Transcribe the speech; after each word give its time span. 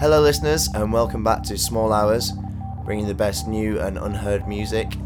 Hello, 0.00 0.22
listeners, 0.22 0.66
and 0.72 0.94
welcome 0.94 1.22
back 1.22 1.42
to 1.42 1.58
Small 1.58 1.92
Hours, 1.92 2.32
bringing 2.86 3.06
the 3.06 3.12
best 3.12 3.46
new 3.46 3.78
and 3.78 3.98
unheard 3.98 4.48
music. 4.48 4.96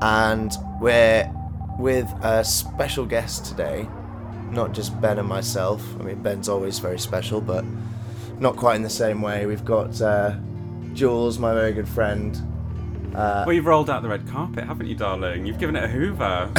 And 0.00 0.50
we're 0.80 1.30
with 1.78 2.10
a 2.22 2.42
special 2.42 3.04
guest 3.04 3.44
today, 3.44 3.86
not 4.50 4.72
just 4.72 4.98
Ben 4.98 5.18
and 5.18 5.28
myself. 5.28 5.84
I 6.00 6.04
mean, 6.04 6.22
Ben's 6.22 6.48
always 6.48 6.78
very 6.78 6.98
special, 6.98 7.42
but 7.42 7.66
not 8.38 8.56
quite 8.56 8.76
in 8.76 8.82
the 8.82 8.88
same 8.88 9.20
way. 9.20 9.44
We've 9.44 9.62
got 9.62 10.00
uh, 10.00 10.36
Jules, 10.94 11.38
my 11.38 11.52
very 11.52 11.74
good 11.74 11.86
friend. 11.86 12.34
Uh, 13.14 13.44
well, 13.46 13.52
you've 13.52 13.66
rolled 13.66 13.90
out 13.90 14.00
the 14.00 14.08
red 14.08 14.26
carpet, 14.26 14.64
haven't 14.64 14.86
you, 14.86 14.94
darling? 14.94 15.44
You've 15.44 15.58
given 15.58 15.76
it 15.76 15.84
a 15.84 15.88
hoover. 15.88 16.50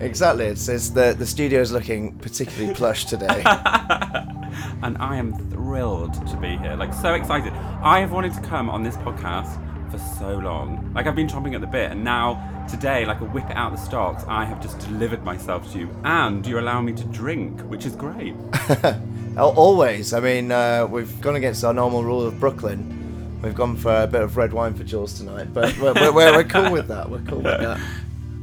exactly. 0.00 0.46
It's, 0.46 0.70
it's 0.70 0.88
the 0.88 1.14
the 1.18 1.26
studio's 1.26 1.70
looking 1.70 2.16
particularly 2.16 2.74
plush 2.74 3.04
today. 3.04 3.44
and 4.82 4.96
I 4.98 5.16
am 5.16 5.34
thrilled 5.50 6.14
to 6.26 6.36
be 6.36 6.56
here. 6.56 6.76
Like 6.76 6.94
so 6.94 7.14
excited. 7.14 7.52
I 7.82 8.00
have 8.00 8.12
wanted 8.12 8.34
to 8.34 8.40
come 8.40 8.70
on 8.70 8.82
this 8.82 8.96
podcast 8.96 9.60
for 9.90 9.98
so 9.98 10.38
long. 10.38 10.92
Like 10.94 11.06
I've 11.06 11.16
been 11.16 11.28
chomping 11.28 11.54
at 11.54 11.60
the 11.60 11.66
bit, 11.66 11.90
and 11.90 12.02
now 12.02 12.66
today, 12.70 13.04
like 13.04 13.20
a 13.20 13.24
whip 13.24 13.48
it 13.50 13.56
out 13.56 13.72
the 13.72 13.78
stocks, 13.78 14.24
I 14.28 14.44
have 14.44 14.60
just 14.60 14.78
delivered 14.78 15.24
myself 15.24 15.70
to 15.72 15.78
you, 15.78 15.90
and 16.04 16.46
you 16.46 16.58
allow 16.58 16.80
me 16.80 16.92
to 16.94 17.04
drink, 17.04 17.60
which 17.62 17.86
is 17.86 17.94
great. 17.94 18.34
Always. 19.38 20.12
I 20.12 20.20
mean, 20.20 20.52
uh, 20.52 20.86
we've 20.90 21.20
gone 21.20 21.36
against 21.36 21.64
our 21.64 21.72
normal 21.72 22.04
rule 22.04 22.26
of 22.26 22.38
Brooklyn 22.38 23.02
We've 23.42 23.54
gone 23.54 23.76
for 23.76 24.04
a 24.04 24.06
bit 24.06 24.22
of 24.22 24.36
red 24.36 24.52
wine 24.52 24.74
for 24.74 24.84
Jules 24.84 25.18
tonight, 25.18 25.52
but 25.52 25.76
we're, 25.78 25.92
we're, 25.94 26.32
we're 26.32 26.44
cool 26.44 26.70
with 26.70 26.86
that. 26.88 27.10
We're 27.10 27.22
cool 27.22 27.40
with 27.40 27.58
that. 27.58 27.80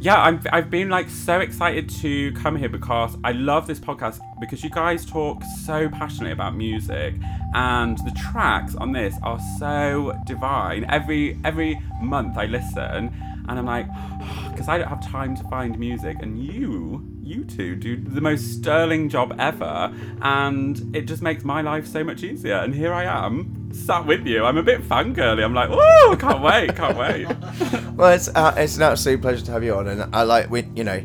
Yeah, 0.02 0.22
I'm, 0.22 0.42
I've 0.54 0.70
been 0.70 0.88
like 0.90 1.10
so 1.10 1.42
excited 1.42 1.90
to 2.02 2.32
come 2.32 2.56
here 2.56 2.70
because 2.70 3.18
I 3.22 3.34
love 3.34 3.68
this 3.68 3.80
podcast 3.80 4.20
because 4.40 4.64
you 4.64 4.70
guys 4.70 5.06
talk 5.06 5.44
so 5.66 5.90
passionately 5.90 6.32
about 6.32 6.56
music 6.56 7.16
and 7.54 7.98
the 7.98 8.18
tracks 8.32 8.76
on 8.76 8.94
this 8.94 9.16
are 9.24 9.40
so 9.60 10.18
divine. 10.26 10.86
Every 10.86 11.38
every 11.44 11.82
month 12.02 12.38
I 12.38 12.46
listen 12.46 13.14
and 13.50 13.60
I'm 13.60 13.66
like, 13.66 13.88
because 14.52 14.70
I 14.70 14.78
don't 14.78 14.88
have 14.88 15.06
time 15.06 15.36
to 15.36 15.44
find 15.50 15.78
music, 15.78 16.18
and 16.22 16.42
you, 16.42 17.04
you 17.30 17.46
two, 17.46 17.76
do 17.76 17.96
the 17.96 18.22
most 18.22 18.54
sterling 18.54 19.08
job 19.08 19.36
ever, 19.40 19.94
and 20.22 20.96
it 20.96 21.04
just 21.04 21.22
makes 21.22 21.44
my 21.44 21.62
life 21.62 21.88
so 21.88 22.04
much 22.04 22.24
easier. 22.24 22.56
And 22.56 22.74
here 22.74 22.92
I 22.92 23.04
am, 23.04 23.70
sat 23.72 24.06
with 24.06 24.26
you. 24.26 24.44
I'm 24.44 24.58
a 24.58 24.64
bit 24.64 24.82
fangirly. 24.82 25.44
I'm 25.44 25.54
like, 25.54 25.70
oh, 25.72 26.18
can't 26.20 26.42
wait, 26.42 26.76
can't 26.76 26.98
wait. 26.98 27.28
well, 27.94 28.12
it's 28.12 28.28
uh, 28.30 28.54
it's 28.58 28.78
an 28.78 28.84
absolute 28.84 29.22
pleasure 29.22 29.46
to 29.46 29.52
have 29.52 29.64
you 29.64 29.76
on, 29.76 29.88
and 29.88 30.14
I 30.16 30.24
like 30.24 30.50
we, 30.50 30.64
you 30.76 30.84
know, 30.84 31.02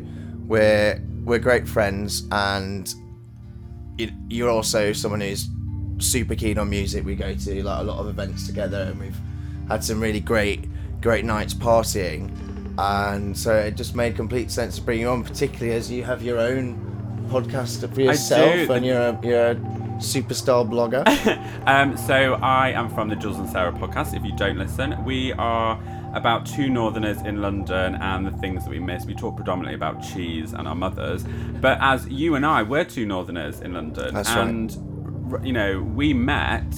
we're 0.47 1.01
we're 1.23 1.39
great 1.39 1.67
friends, 1.67 2.27
and 2.31 2.93
you're 4.27 4.49
also 4.49 4.93
someone 4.93 5.21
who's 5.21 5.47
super 5.99 6.35
keen 6.35 6.57
on 6.57 6.69
music. 6.69 7.05
We 7.05 7.15
go 7.15 7.35
to 7.35 7.63
like 7.63 7.79
a 7.81 7.83
lot 7.83 7.99
of 7.99 8.07
events 8.07 8.47
together, 8.47 8.81
and 8.81 8.99
we've 8.99 9.17
had 9.67 9.83
some 9.83 9.99
really 9.99 10.19
great 10.19 10.67
great 11.01 11.23
nights 11.23 11.53
partying, 11.53 12.31
and 12.77 13.37
so 13.37 13.55
it 13.55 13.75
just 13.75 13.95
made 13.95 14.15
complete 14.15 14.51
sense 14.51 14.75
to 14.75 14.81
bring 14.81 14.99
you 14.99 15.09
on, 15.09 15.23
particularly 15.23 15.73
as 15.75 15.91
you 15.91 16.03
have 16.03 16.21
your 16.21 16.39
own 16.39 16.95
podcast 17.29 17.93
for 17.93 18.01
yourself 18.01 18.69
and 18.69 18.85
you're 18.85 19.01
a, 19.01 19.19
you're 19.23 19.51
a 19.51 19.55
superstar 19.97 20.67
blogger. 20.67 21.05
um, 21.67 21.95
so 21.97 22.33
I 22.35 22.69
am 22.71 22.89
from 22.89 23.09
the 23.09 23.15
Jules 23.15 23.37
and 23.37 23.49
Sarah 23.49 23.71
podcast. 23.71 24.15
If 24.15 24.23
you 24.23 24.35
don't 24.35 24.57
listen, 24.57 25.03
we 25.05 25.31
are 25.33 25.81
about 26.13 26.45
two 26.45 26.69
northerners 26.69 27.21
in 27.21 27.41
London 27.41 27.95
and 27.95 28.25
the 28.25 28.31
things 28.31 28.63
that 28.63 28.69
we 28.69 28.79
miss. 28.79 29.05
We 29.05 29.15
talk 29.15 29.35
predominantly 29.35 29.75
about 29.75 30.01
cheese 30.01 30.53
and 30.53 30.67
our 30.67 30.75
mothers, 30.75 31.23
but 31.61 31.77
as 31.81 32.07
you 32.07 32.35
and 32.35 32.45
I, 32.45 32.63
we're 32.63 32.85
two 32.85 33.05
northerners 33.05 33.61
in 33.61 33.73
London, 33.73 34.13
That's 34.13 34.29
and 34.29 35.31
right. 35.31 35.45
you 35.45 35.53
know 35.53 35.81
we 35.81 36.13
met 36.13 36.73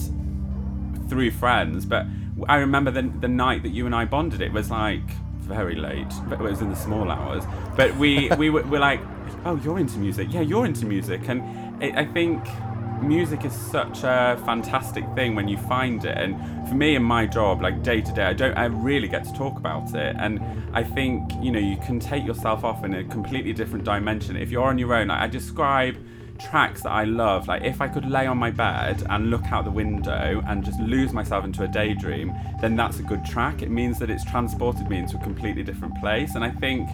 through 1.08 1.30
friends, 1.32 1.86
but 1.86 2.06
I 2.48 2.56
remember 2.56 2.90
the, 2.90 3.02
the 3.02 3.28
night 3.28 3.62
that 3.62 3.70
you 3.70 3.86
and 3.86 3.94
I 3.94 4.04
bonded. 4.04 4.40
It 4.40 4.52
was 4.52 4.70
like 4.70 5.08
very 5.48 5.74
late. 5.74 6.12
It 6.30 6.38
was 6.38 6.60
in 6.60 6.68
the 6.70 6.76
small 6.76 7.10
hours. 7.10 7.44
But 7.76 7.96
we 7.96 8.30
we 8.38 8.50
were, 8.50 8.62
were 8.62 8.78
like, 8.78 9.00
oh, 9.44 9.56
you're 9.56 9.78
into 9.78 9.98
music. 9.98 10.28
Yeah, 10.30 10.42
you're 10.42 10.66
into 10.66 10.86
music. 10.86 11.28
And 11.28 11.82
it, 11.82 11.96
I 11.96 12.04
think 12.04 12.46
music 13.02 13.44
is 13.44 13.52
such 13.52 14.02
a 14.02 14.40
fantastic 14.44 15.04
thing 15.14 15.34
when 15.34 15.48
you 15.48 15.56
find 15.56 16.04
it. 16.04 16.16
And 16.16 16.68
for 16.68 16.74
me 16.74 16.96
in 16.96 17.02
my 17.02 17.26
job, 17.26 17.62
like 17.62 17.82
day 17.82 18.00
to 18.00 18.12
day, 18.12 18.24
I 18.24 18.32
don't 18.34 18.56
I 18.56 18.66
really 18.66 19.08
get 19.08 19.24
to 19.24 19.32
talk 19.32 19.56
about 19.56 19.94
it. 19.94 20.16
And 20.18 20.40
I 20.72 20.84
think 20.84 21.32
you 21.40 21.50
know 21.50 21.60
you 21.60 21.76
can 21.78 21.98
take 21.98 22.24
yourself 22.24 22.64
off 22.64 22.84
in 22.84 22.94
a 22.94 23.04
completely 23.04 23.52
different 23.52 23.84
dimension 23.84 24.36
if 24.36 24.50
you're 24.50 24.64
on 24.64 24.78
your 24.78 24.94
own. 24.94 25.08
Like 25.08 25.20
I 25.20 25.26
describe 25.26 25.96
tracks 26.38 26.82
that 26.82 26.90
I 26.90 27.04
love, 27.04 27.48
like 27.48 27.62
if 27.62 27.80
I 27.80 27.88
could 27.88 28.08
lay 28.08 28.26
on 28.26 28.38
my 28.38 28.50
bed 28.50 29.04
and 29.08 29.30
look 29.30 29.52
out 29.52 29.64
the 29.64 29.70
window 29.70 30.42
and 30.46 30.64
just 30.64 30.78
lose 30.80 31.12
myself 31.12 31.44
into 31.44 31.64
a 31.64 31.68
daydream, 31.68 32.32
then 32.60 32.76
that's 32.76 32.98
a 32.98 33.02
good 33.02 33.24
track. 33.24 33.62
It 33.62 33.70
means 33.70 33.98
that 33.98 34.10
it's 34.10 34.24
transported 34.24 34.88
me 34.88 34.98
into 34.98 35.16
a 35.16 35.20
completely 35.20 35.62
different 35.62 35.98
place. 36.00 36.34
And 36.34 36.44
I 36.44 36.50
think 36.50 36.88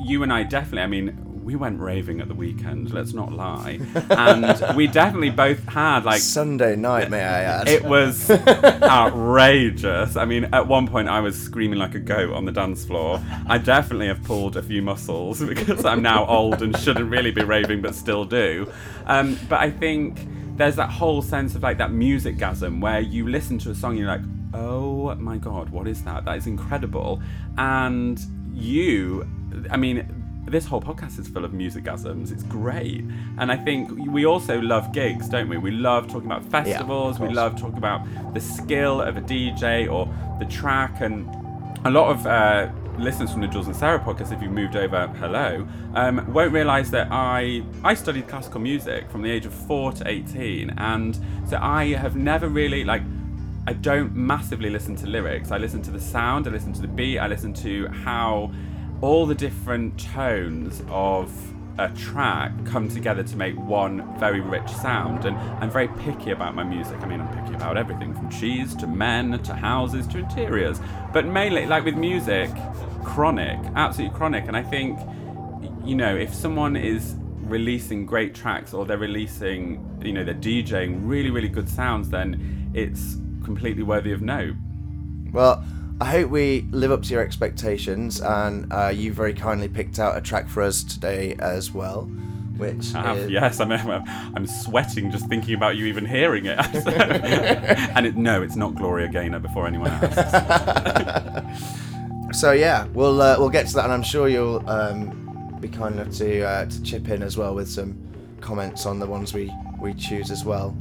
you 0.00 0.22
and 0.22 0.32
I 0.32 0.42
definitely, 0.42 0.82
I 0.82 0.86
mean, 0.86 1.25
we 1.46 1.54
went 1.54 1.78
raving 1.78 2.20
at 2.20 2.26
the 2.26 2.34
weekend. 2.34 2.92
Let's 2.92 3.12
not 3.12 3.32
lie, 3.32 3.78
and 4.10 4.76
we 4.76 4.88
definitely 4.88 5.30
both 5.30 5.64
had 5.68 6.04
like 6.04 6.20
Sunday 6.20 6.74
night. 6.74 7.08
May 7.08 7.22
I 7.22 7.42
add? 7.42 7.68
It 7.68 7.84
was 7.84 8.28
outrageous. 8.28 10.16
I 10.16 10.24
mean, 10.24 10.46
at 10.52 10.66
one 10.66 10.88
point 10.88 11.08
I 11.08 11.20
was 11.20 11.40
screaming 11.40 11.78
like 11.78 11.94
a 11.94 12.00
goat 12.00 12.32
on 12.32 12.46
the 12.46 12.52
dance 12.52 12.84
floor. 12.84 13.22
I 13.46 13.58
definitely 13.58 14.08
have 14.08 14.24
pulled 14.24 14.56
a 14.56 14.62
few 14.62 14.82
muscles 14.82 15.40
because 15.44 15.84
I'm 15.84 16.02
now 16.02 16.26
old 16.26 16.62
and 16.62 16.76
shouldn't 16.76 17.08
really 17.08 17.30
be 17.30 17.44
raving, 17.44 17.80
but 17.80 17.94
still 17.94 18.24
do. 18.24 18.68
Um, 19.06 19.38
but 19.48 19.60
I 19.60 19.70
think 19.70 20.18
there's 20.56 20.74
that 20.74 20.90
whole 20.90 21.22
sense 21.22 21.54
of 21.54 21.62
like 21.62 21.78
that 21.78 21.92
music 21.92 22.38
gasm 22.38 22.80
where 22.80 22.98
you 22.98 23.28
listen 23.28 23.56
to 23.58 23.70
a 23.70 23.74
song 23.76 23.92
and 23.92 24.00
you're 24.00 24.08
like, 24.08 24.22
oh 24.52 25.14
my 25.14 25.38
god, 25.38 25.70
what 25.70 25.86
is 25.86 26.02
that? 26.02 26.24
That 26.24 26.38
is 26.38 26.48
incredible. 26.48 27.22
And 27.56 28.20
you, 28.52 29.28
I 29.70 29.76
mean, 29.76 30.24
this 30.46 30.64
whole 30.64 30.80
podcast 30.80 31.18
is 31.18 31.26
full 31.26 31.44
of 31.44 31.52
music 31.52 31.84
gasms. 31.84 32.30
It's 32.30 32.44
great. 32.44 33.04
And 33.38 33.50
I 33.50 33.56
think 33.56 33.90
we 34.08 34.26
also 34.26 34.60
love 34.60 34.92
gigs, 34.92 35.28
don't 35.28 35.48
we? 35.48 35.58
We 35.58 35.72
love 35.72 36.06
talking 36.06 36.26
about 36.26 36.44
festivals. 36.44 37.18
Yeah, 37.18 37.26
we 37.26 37.34
love 37.34 37.60
talking 37.60 37.78
about 37.78 38.06
the 38.32 38.40
skill 38.40 39.02
of 39.02 39.16
a 39.16 39.20
DJ 39.20 39.90
or 39.92 40.12
the 40.38 40.46
track. 40.46 41.00
And 41.00 41.28
a 41.84 41.90
lot 41.90 42.10
of 42.10 42.26
uh, 42.26 42.70
listeners 42.96 43.32
from 43.32 43.40
the 43.40 43.48
Jules 43.48 43.66
and 43.66 43.74
Sarah 43.74 43.98
podcast, 43.98 44.32
if 44.32 44.40
you've 44.40 44.52
moved 44.52 44.76
over, 44.76 45.08
hello, 45.18 45.66
um, 45.94 46.32
won't 46.32 46.52
realise 46.52 46.90
that 46.90 47.08
I 47.10 47.62
I 47.82 47.94
studied 47.94 48.28
classical 48.28 48.60
music 48.60 49.10
from 49.10 49.22
the 49.22 49.30
age 49.30 49.46
of 49.46 49.52
four 49.52 49.92
to 49.92 50.08
eighteen, 50.08 50.70
and 50.78 51.18
so 51.48 51.58
I 51.60 51.94
have 51.94 52.16
never 52.16 52.48
really 52.48 52.84
like. 52.84 53.02
I 53.68 53.72
don't 53.72 54.14
massively 54.14 54.70
listen 54.70 54.94
to 54.96 55.08
lyrics. 55.08 55.50
I 55.50 55.58
listen 55.58 55.82
to 55.82 55.90
the 55.90 56.00
sound. 56.00 56.46
I 56.46 56.50
listen 56.50 56.72
to 56.74 56.80
the 56.80 56.86
beat. 56.86 57.18
I 57.18 57.26
listen 57.26 57.52
to 57.54 57.88
how 57.88 58.52
all 59.00 59.26
the 59.26 59.34
different 59.34 59.98
tones 59.98 60.82
of 60.88 61.32
a 61.78 61.90
track 61.90 62.52
come 62.64 62.88
together 62.88 63.22
to 63.22 63.36
make 63.36 63.54
one 63.58 64.18
very 64.18 64.40
rich 64.40 64.68
sound. 64.70 65.24
And 65.24 65.36
I'm 65.36 65.70
very 65.70 65.88
picky 65.88 66.30
about 66.30 66.54
my 66.54 66.64
music. 66.64 66.98
I 67.00 67.06
mean, 67.06 67.20
I'm 67.20 67.44
picky 67.44 67.54
about 67.54 67.76
everything 67.76 68.14
from 68.14 68.30
cheese 68.30 68.74
to 68.76 68.86
men 68.86 69.38
to 69.42 69.54
houses 69.54 70.06
to 70.08 70.18
interiors. 70.18 70.80
But 71.12 71.26
mainly, 71.26 71.66
like 71.66 71.84
with 71.84 71.96
music, 71.96 72.50
chronic, 73.04 73.58
absolutely 73.74 74.16
chronic. 74.16 74.46
And 74.48 74.56
I 74.56 74.62
think, 74.62 74.98
you 75.84 75.94
know, 75.96 76.16
if 76.16 76.34
someone 76.34 76.76
is 76.76 77.14
releasing 77.42 78.06
great 78.06 78.34
tracks 78.34 78.72
or 78.72 78.86
they're 78.86 78.98
releasing, 78.98 80.00
you 80.02 80.12
know, 80.12 80.24
they're 80.24 80.34
DJing 80.34 81.00
really, 81.02 81.30
really 81.30 81.48
good 81.48 81.68
sounds, 81.68 82.08
then 82.08 82.70
it's 82.74 83.16
completely 83.44 83.82
worthy 83.82 84.12
of 84.12 84.22
note. 84.22 84.54
Well, 85.30 85.62
I 85.98 86.04
hope 86.04 86.30
we 86.30 86.66
live 86.72 86.92
up 86.92 87.02
to 87.04 87.08
your 87.14 87.22
expectations, 87.22 88.20
and 88.20 88.70
uh, 88.70 88.88
you 88.88 89.14
very 89.14 89.32
kindly 89.32 89.68
picked 89.68 89.98
out 89.98 90.16
a 90.16 90.20
track 90.20 90.46
for 90.46 90.62
us 90.62 90.84
today 90.84 91.36
as 91.38 91.72
well. 91.72 92.02
Which 92.58 92.92
have, 92.92 93.16
is... 93.18 93.30
yes, 93.30 93.60
I'm, 93.60 93.72
I'm 93.72 94.46
sweating 94.46 95.10
just 95.10 95.26
thinking 95.28 95.54
about 95.54 95.76
you 95.76 95.86
even 95.86 96.04
hearing 96.04 96.46
it. 96.46 96.58
and 96.86 98.06
it, 98.06 98.16
no, 98.16 98.42
it's 98.42 98.56
not 98.56 98.74
Gloria 98.74 99.08
Gaynor. 99.08 99.38
Before 99.40 99.66
anyone 99.66 99.90
asks. 99.90 100.14
so 102.38 102.52
yeah, 102.52 102.86
we'll 102.92 103.22
uh, 103.22 103.36
we'll 103.38 103.48
get 103.48 103.66
to 103.68 103.74
that, 103.74 103.84
and 103.84 103.92
I'm 103.92 104.02
sure 104.02 104.28
you'll 104.28 104.68
um, 104.68 105.58
be 105.60 105.68
kind 105.68 105.98
enough 105.98 106.14
to 106.16 106.42
uh, 106.42 106.66
to 106.66 106.82
chip 106.82 107.08
in 107.08 107.22
as 107.22 107.38
well 107.38 107.54
with 107.54 107.70
some 107.70 107.96
comments 108.42 108.84
on 108.84 108.98
the 108.98 109.06
ones 109.06 109.32
we 109.32 109.50
we 109.80 109.94
choose 109.94 110.30
as 110.30 110.44
well. 110.44 110.76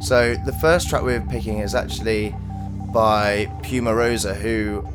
So 0.00 0.36
the 0.46 0.56
first 0.60 0.88
track 0.88 1.02
we're 1.02 1.20
picking 1.22 1.58
is 1.58 1.74
actually 1.74 2.34
by 2.92 3.46
Pumarosa, 3.62 4.34
who, 4.34 4.86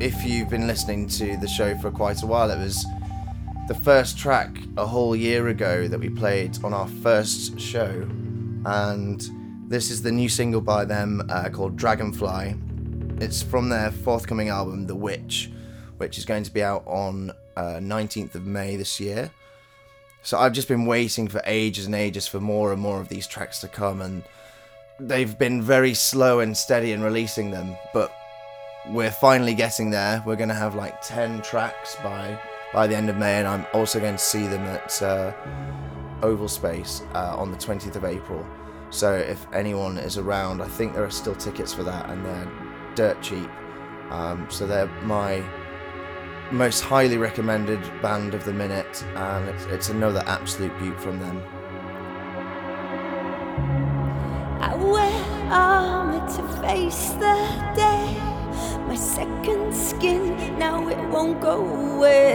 if 0.00 0.24
you've 0.24 0.48
been 0.48 0.66
listening 0.66 1.06
to 1.08 1.36
the 1.36 1.48
show 1.48 1.76
for 1.78 1.90
quite 1.90 2.22
a 2.22 2.26
while, 2.26 2.50
it 2.50 2.58
was 2.58 2.86
the 3.68 3.74
first 3.74 4.16
track 4.16 4.56
a 4.76 4.86
whole 4.86 5.14
year 5.14 5.48
ago 5.48 5.88
that 5.88 5.98
we 5.98 6.08
played 6.08 6.62
on 6.64 6.72
our 6.72 6.88
first 6.88 7.60
show. 7.60 8.08
And 8.64 9.28
this 9.68 9.90
is 9.90 10.02
the 10.02 10.12
new 10.12 10.28
single 10.28 10.60
by 10.60 10.84
them 10.84 11.22
uh, 11.28 11.48
called 11.50 11.76
Dragonfly. 11.76 12.54
It's 13.20 13.42
from 13.42 13.68
their 13.68 13.90
forthcoming 13.90 14.48
album, 14.48 14.86
The 14.86 14.94
Witch, 14.94 15.50
which 15.98 16.18
is 16.18 16.24
going 16.24 16.44
to 16.44 16.52
be 16.52 16.62
out 16.62 16.84
on 16.86 17.32
uh, 17.56 17.80
19th 17.80 18.34
of 18.34 18.46
May 18.46 18.76
this 18.76 18.98
year. 19.00 19.30
So 20.22 20.38
I've 20.38 20.52
just 20.52 20.68
been 20.68 20.86
waiting 20.86 21.28
for 21.28 21.40
ages 21.44 21.86
and 21.86 21.94
ages 21.94 22.26
for 22.26 22.40
more 22.40 22.72
and 22.72 22.80
more 22.80 23.00
of 23.00 23.08
these 23.08 23.26
tracks 23.26 23.60
to 23.60 23.68
come, 23.68 24.00
and 24.00 24.22
they've 24.98 25.38
been 25.38 25.62
very 25.62 25.94
slow 25.94 26.40
and 26.40 26.56
steady 26.56 26.92
in 26.92 27.02
releasing 27.02 27.50
them, 27.50 27.76
but 27.92 28.12
we're 28.88 29.10
finally 29.10 29.54
getting 29.54 29.90
there. 29.90 30.22
We're 30.24 30.36
going 30.36 30.48
to 30.48 30.54
have 30.54 30.74
like 30.74 31.00
10 31.02 31.42
tracks 31.42 31.96
by 32.02 32.38
by 32.72 32.86
the 32.86 32.96
end 32.96 33.08
of 33.08 33.16
May, 33.16 33.38
and 33.38 33.46
I'm 33.46 33.66
also 33.72 34.00
going 34.00 34.16
to 34.16 34.22
see 34.22 34.46
them 34.46 34.62
at 34.62 35.00
uh, 35.00 35.32
Oval 36.22 36.48
Space 36.48 37.02
uh, 37.14 37.34
on 37.36 37.50
the 37.50 37.56
20th 37.56 37.96
of 37.96 38.04
April. 38.04 38.44
So 38.90 39.14
if 39.14 39.46
anyone 39.52 39.98
is 39.98 40.18
around, 40.18 40.60
I 40.60 40.68
think 40.68 40.92
there 40.92 41.04
are 41.04 41.10
still 41.10 41.34
tickets 41.34 41.72
for 41.72 41.84
that, 41.84 42.10
and 42.10 42.24
they're 42.24 42.52
dirt 42.94 43.22
cheap. 43.22 43.48
Um, 44.10 44.46
so 44.50 44.66
they're 44.66 44.88
my 45.02 45.42
most 46.50 46.80
highly 46.80 47.18
recommended 47.18 47.80
band 48.02 48.34
of 48.34 48.44
the 48.44 48.52
minute, 48.52 49.02
and 49.14 49.48
it's, 49.48 49.64
it's 49.66 49.88
another 49.88 50.22
absolute 50.26 50.76
beaut 50.78 51.00
from 51.00 51.18
them. 51.18 51.42
I 54.68 54.74
wear 54.74 55.52
armor 55.52 56.26
to 56.26 56.42
face 56.60 57.10
the 57.22 57.36
day. 57.76 58.16
My 58.88 58.96
second 58.96 59.72
skin, 59.72 60.58
now 60.58 60.88
it 60.88 60.98
won't 61.08 61.40
go 61.40 61.64
away. 61.64 62.32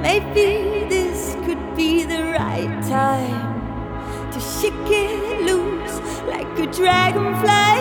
maybe 0.00 0.86
this 0.88 1.34
could 1.44 1.74
be 1.74 2.04
the 2.04 2.22
right 2.38 2.80
time 2.88 4.30
to 4.30 4.38
shake 4.38 4.72
it 4.86 5.42
loose 5.42 6.00
like 6.28 6.58
a 6.60 6.66
dragonfly 6.70 7.74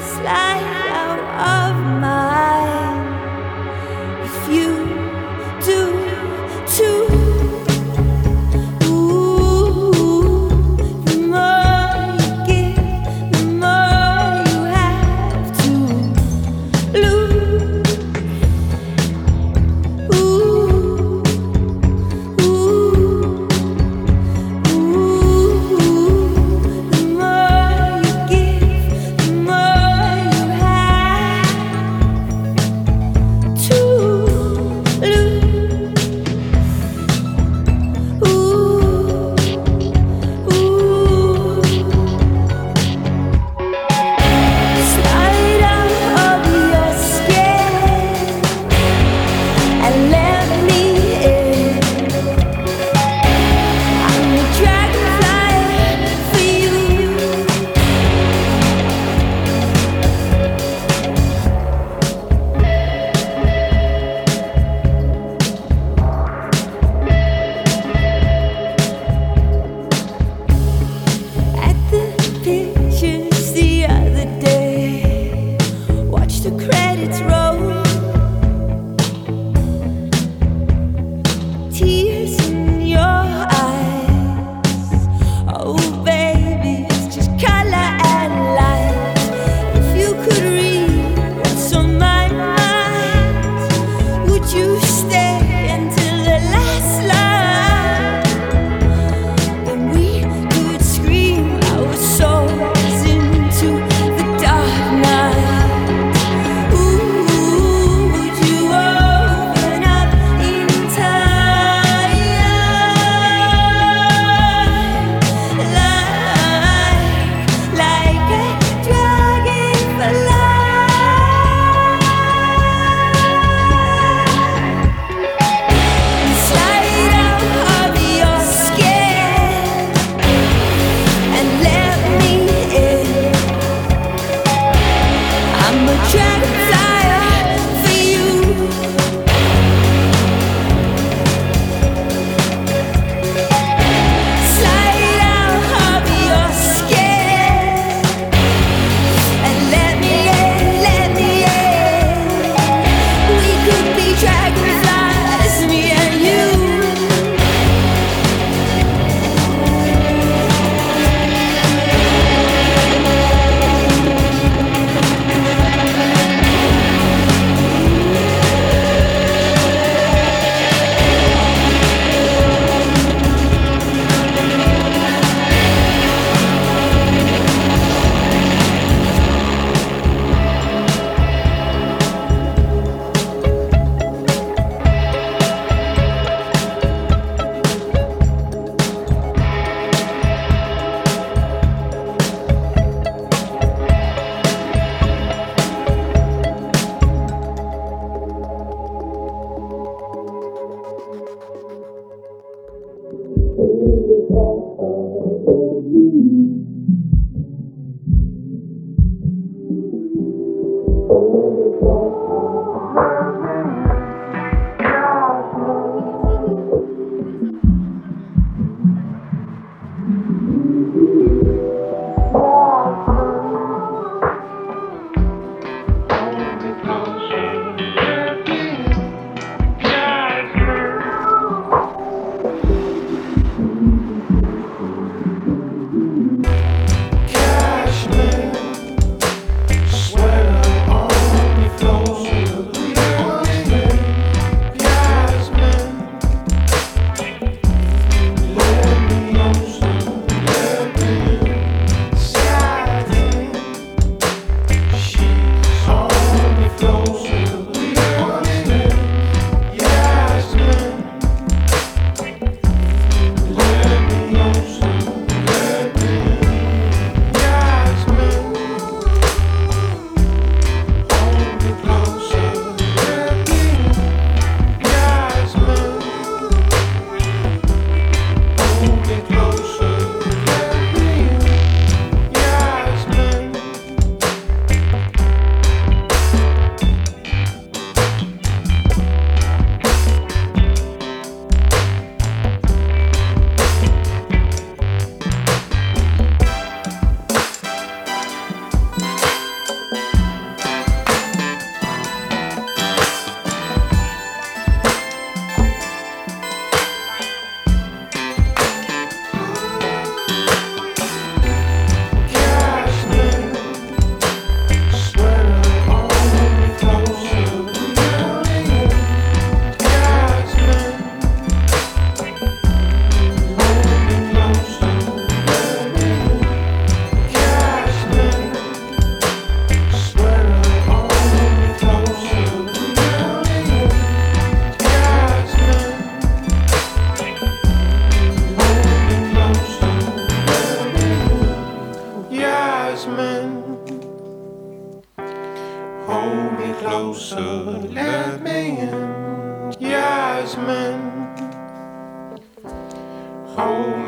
slide 0.00 0.59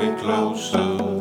me 0.02 0.20
closer, 0.20 1.11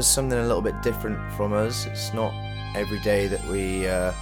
Something 0.00 0.38
a 0.38 0.42
little 0.42 0.62
bit 0.62 0.80
different 0.80 1.18
from 1.32 1.52
us. 1.52 1.86
It's 1.86 2.14
not 2.14 2.32
every 2.76 3.00
day 3.00 3.26
that 3.26 3.44
we 3.46 3.88
uh, 3.88 4.12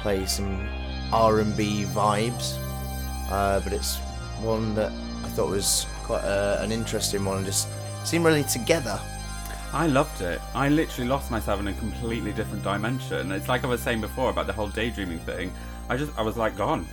play 0.00 0.24
some 0.26 0.68
R&B 1.12 1.86
vibes, 1.86 2.56
uh, 3.28 3.58
but 3.60 3.72
it's 3.72 3.98
one 4.40 4.74
that 4.76 4.92
I 4.92 5.28
thought 5.30 5.50
was 5.50 5.86
quite 6.04 6.22
uh, 6.22 6.58
an 6.60 6.70
interesting 6.70 7.24
one 7.24 7.38
and 7.38 7.46
just 7.46 7.68
seemed 8.04 8.24
really 8.24 8.44
together. 8.44 9.00
I 9.72 9.88
loved 9.88 10.20
it. 10.20 10.40
I 10.54 10.68
literally 10.68 11.08
lost 11.08 11.32
myself 11.32 11.58
in 11.58 11.66
a 11.66 11.72
completely 11.74 12.32
different 12.32 12.62
dimension. 12.62 13.32
It's 13.32 13.48
like 13.48 13.64
I 13.64 13.66
was 13.66 13.80
saying 13.80 14.02
before 14.02 14.30
about 14.30 14.46
the 14.46 14.52
whole 14.52 14.68
daydreaming 14.68 15.18
thing. 15.20 15.52
I 15.88 15.96
just, 15.96 16.16
I 16.16 16.22
was 16.22 16.36
like 16.36 16.56
gone. 16.56 16.86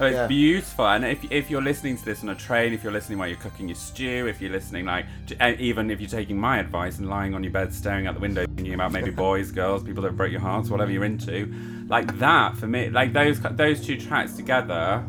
Oh, 0.00 0.06
it's 0.06 0.14
Yeah. 0.14 0.26
beautiful, 0.28 0.86
and 0.86 1.04
if, 1.04 1.18
if 1.30 1.50
you're 1.50 1.62
listening 1.62 1.96
to 1.96 2.04
this 2.04 2.22
on 2.22 2.28
a 2.28 2.34
train, 2.34 2.72
if 2.72 2.84
you're 2.84 2.92
listening 2.92 3.18
while 3.18 3.26
you're 3.28 3.36
cooking 3.38 3.68
your 3.68 3.74
stew, 3.74 4.26
if 4.28 4.40
you're 4.40 4.52
listening 4.52 4.84
like, 4.86 5.06
to, 5.26 5.36
uh, 5.44 5.54
even 5.58 5.90
if 5.90 6.00
you're 6.00 6.08
taking 6.08 6.38
my 6.38 6.58
advice 6.58 6.98
and 6.98 7.08
lying 7.08 7.34
on 7.34 7.42
your 7.42 7.52
bed 7.52 7.72
staring 7.74 8.06
out 8.06 8.14
the 8.14 8.20
window 8.20 8.46
thinking 8.54 8.74
about 8.74 8.92
maybe 8.92 9.10
boys, 9.26 9.50
girls, 9.50 9.82
people 9.82 10.02
that 10.04 10.16
break 10.16 10.30
your 10.30 10.40
hearts, 10.40 10.70
whatever 10.70 10.90
you're 10.92 11.04
into, 11.04 11.52
like 11.88 12.16
that 12.18 12.56
for 12.56 12.66
me, 12.68 12.90
like 12.90 13.12
those 13.12 13.40
those 13.40 13.84
two 13.84 13.98
tracks 14.00 14.34
together, 14.34 15.04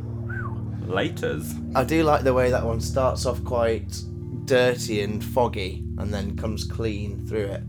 laters. 0.88 1.54
I 1.76 1.84
do 1.84 2.04
like 2.04 2.24
the 2.24 2.34
way 2.34 2.50
that 2.52 2.66
one 2.66 2.82
starts 2.82 3.26
off 3.26 3.44
quite 3.44 4.02
dirty 4.46 5.02
and 5.02 5.24
foggy 5.24 5.84
and 6.00 6.12
then 6.14 6.36
comes 6.36 6.64
clean 6.64 7.26
through 7.28 7.46
it. 7.46 7.64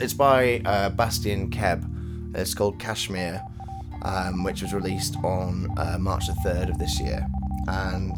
It's 0.00 0.14
by 0.14 0.60
uh, 0.64 0.90
Bastian 0.90 1.50
Keb. 1.50 1.88
It's 2.34 2.54
called 2.54 2.78
Kashmir, 2.80 3.40
um, 4.06 4.44
which 4.44 4.62
was 4.62 4.72
released 4.72 5.16
on 5.24 5.68
uh, 5.76 5.98
March 5.98 6.28
the 6.28 6.32
3rd 6.44 6.70
of 6.70 6.78
this 6.78 7.00
year. 7.00 7.26
And 7.68 8.16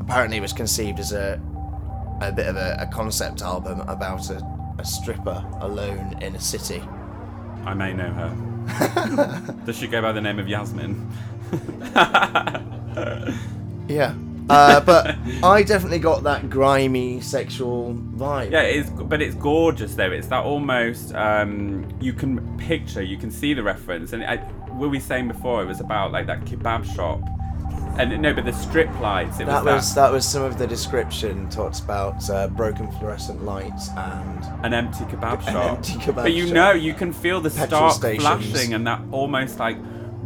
apparently 0.00 0.36
it 0.36 0.42
was 0.42 0.52
conceived 0.52 1.00
as 1.00 1.12
a, 1.12 1.40
a 2.20 2.30
bit 2.30 2.46
of 2.46 2.56
a, 2.56 2.76
a 2.80 2.86
concept 2.86 3.42
album 3.42 3.80
about 3.82 4.30
a, 4.30 4.44
a 4.78 4.84
stripper 4.84 5.44
alone 5.60 6.16
in 6.20 6.36
a 6.36 6.40
city. 6.40 6.82
I 7.64 7.74
may 7.74 7.92
know 7.92 8.10
her. 8.10 9.54
Does 9.66 9.78
she 9.78 9.88
go 9.88 10.02
by 10.02 10.12
the 10.12 10.20
name 10.20 10.38
of 10.38 10.46
Yasmin? 10.46 11.10
Yeah. 13.88 14.14
Uh, 14.50 14.80
but 14.80 15.16
I 15.42 15.62
definitely 15.62 15.98
got 15.98 16.22
that 16.22 16.48
grimy 16.48 17.20
sexual 17.20 17.94
vibe. 17.94 18.50
Yeah, 18.50 18.62
it's 18.62 18.88
but 18.88 19.20
it's 19.20 19.34
gorgeous 19.34 19.94
though. 19.94 20.10
It's 20.10 20.28
that 20.28 20.44
almost 20.44 21.14
um, 21.14 21.86
you 22.00 22.14
can 22.14 22.56
picture, 22.56 23.02
you 23.02 23.18
can 23.18 23.30
see 23.30 23.52
the 23.52 23.62
reference. 23.62 24.14
And 24.14 24.24
I, 24.24 24.36
were 24.78 24.88
we 24.88 25.00
saying 25.00 25.28
before 25.28 25.62
it 25.62 25.66
was 25.66 25.80
about 25.80 26.12
like 26.12 26.26
that 26.26 26.44
kebab 26.44 26.84
shop? 26.94 27.20
And 27.98 28.22
no, 28.22 28.32
but 28.32 28.44
the 28.44 28.52
strip 28.52 28.88
lights. 29.00 29.40
It 29.40 29.46
That 29.46 29.64
was, 29.64 29.74
was 29.74 29.94
that 29.96 30.12
was 30.12 30.24
some 30.24 30.42
of 30.42 30.56
the 30.56 30.68
description 30.68 31.48
talks 31.50 31.80
about 31.80 32.30
uh, 32.30 32.46
broken 32.46 32.90
fluorescent 32.92 33.44
lights 33.44 33.88
and 33.90 34.44
an 34.64 34.72
empty 34.72 35.04
kebab 35.04 35.42
shop. 35.44 35.48
An 35.48 35.56
empty 35.56 35.92
kebab 35.94 36.14
but 36.14 36.32
you 36.32 36.46
shop. 36.46 36.54
know, 36.54 36.70
you 36.72 36.94
can 36.94 37.12
feel 37.12 37.40
the 37.40 37.50
Petrol 37.50 37.90
stations. 37.90 38.22
flashing 38.24 38.72
and 38.74 38.86
that 38.86 39.02
almost 39.10 39.58
like 39.58 39.78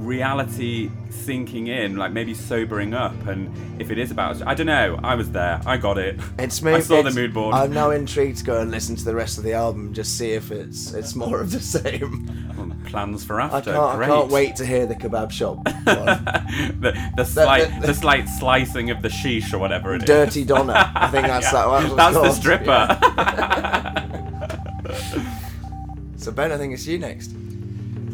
reality 0.03 0.91
sinking 1.11 1.69
in, 1.69 1.97
like 1.97 2.13
maybe 2.13 2.35
sobering 2.35 2.95
up. 2.95 3.15
And 3.27 3.51
if 3.81 3.91
it 3.91 3.99
is 3.99 4.11
about, 4.11 4.47
I 4.47 4.55
don't 4.55 4.67
know. 4.67 4.99
I 5.03 5.15
was 5.15 5.31
there. 5.31 5.61
I 5.65 5.77
got 5.77 5.99
it. 5.99 6.19
it's 6.39 6.61
me. 6.63 6.73
I 6.75 6.81
saw 6.81 7.03
the 7.03 7.11
mood 7.11 7.33
board. 7.33 7.55
I'm 7.55 7.73
now 7.73 7.91
intrigued 7.91 8.39
to 8.39 8.45
go 8.45 8.61
and 8.61 8.71
listen 8.71 8.97
to 8.97 9.05
the 9.05 9.15
rest 9.15 9.39
of 9.39 9.45
the 9.45 9.53
album, 9.53 9.93
just 9.95 10.19
see 10.19 10.33
if 10.33 10.51
it's 10.51 10.93
it's 10.93 11.15
more 11.15 11.41
of 11.41 11.51
the 11.53 11.61
same. 11.61 12.39
Plans 12.87 13.25
for 13.25 13.41
I 13.41 13.47
after. 13.47 13.73
can't 13.73 13.97
Great. 13.97 14.11
I 14.11 14.15
can't 14.15 14.31
wait 14.31 14.57
to 14.57 14.67
hear 14.67 14.85
the 14.87 14.95
kebab 14.95 15.31
shop. 15.31 15.57
one. 15.65 15.65
the, 16.81 17.13
the 17.17 17.25
slight 17.25 17.81
the- 17.81 17.87
the 17.89 17.95
slight 17.95 18.29
slicing 18.29 18.91
of 18.91 19.01
the 19.03 19.09
sheesh 19.09 19.53
or 19.55 19.59
whatever 19.59 19.95
it 19.95 20.03
is. 20.03 20.07
Dirty 20.07 20.45
Donna. 20.45 20.93
I 20.95 21.09
think 21.09 21.27
that's 21.29 21.53
Yeah. 21.53 21.65
that. 21.67 21.97
That's, 21.97 22.15
That's 22.15 22.15
the 22.15 22.21
called. 22.21 22.37
stripper. 22.37 22.99
So 26.17 26.31
Ben, 26.33 26.53
I 26.53 26.57
think 26.59 26.75
it's 26.75 26.87
you 26.87 26.99
next. 26.99 27.33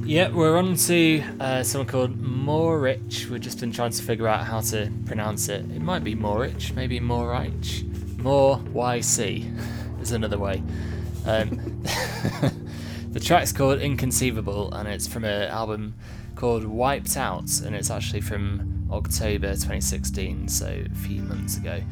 Yeah, 0.09 0.31
we're 0.31 0.57
on 0.57 0.75
to 0.75 1.23
uh, 1.39 1.63
someone 1.63 1.87
called 1.87 2.19
Morich. 2.19 3.27
We've 3.27 3.43
just 3.43 3.61
been 3.61 3.73
trying 3.73 3.91
to 3.91 4.03
figure 4.03 4.27
out 4.27 4.47
how 4.47 4.63
to 4.63 4.91
pronounce 5.05 5.51
it. 5.51 5.71
It 5.71 5.83
might 5.83 6.03
be 6.03 6.15
Morich, 6.15 6.75
maybe 6.75 6.99
Morich. 6.99 7.85
More 8.17 8.57
YC 8.57 10.01
is 10.01 10.13
another 10.13 10.39
way. 10.39 10.63
Um, 11.27 11.83
the 13.13 13.21
track's 13.21 13.53
called 13.53 13.83
Inconceivable, 13.83 14.73
and 14.73 14.89
it's 14.89 15.07
from 15.07 15.25
an 15.25 15.43
album 15.51 15.95
called 16.37 16.65
Wiped 16.65 17.19
Out, 17.19 17.61
and 17.61 17.77
it's 17.77 17.91
actually 17.91 18.23
from 18.23 18.89
October 18.91 19.49
2016, 19.49 20.49
so 20.49 20.85
a 20.91 20.95
few 21.01 21.21
months 21.21 21.59
ago. 21.59 21.83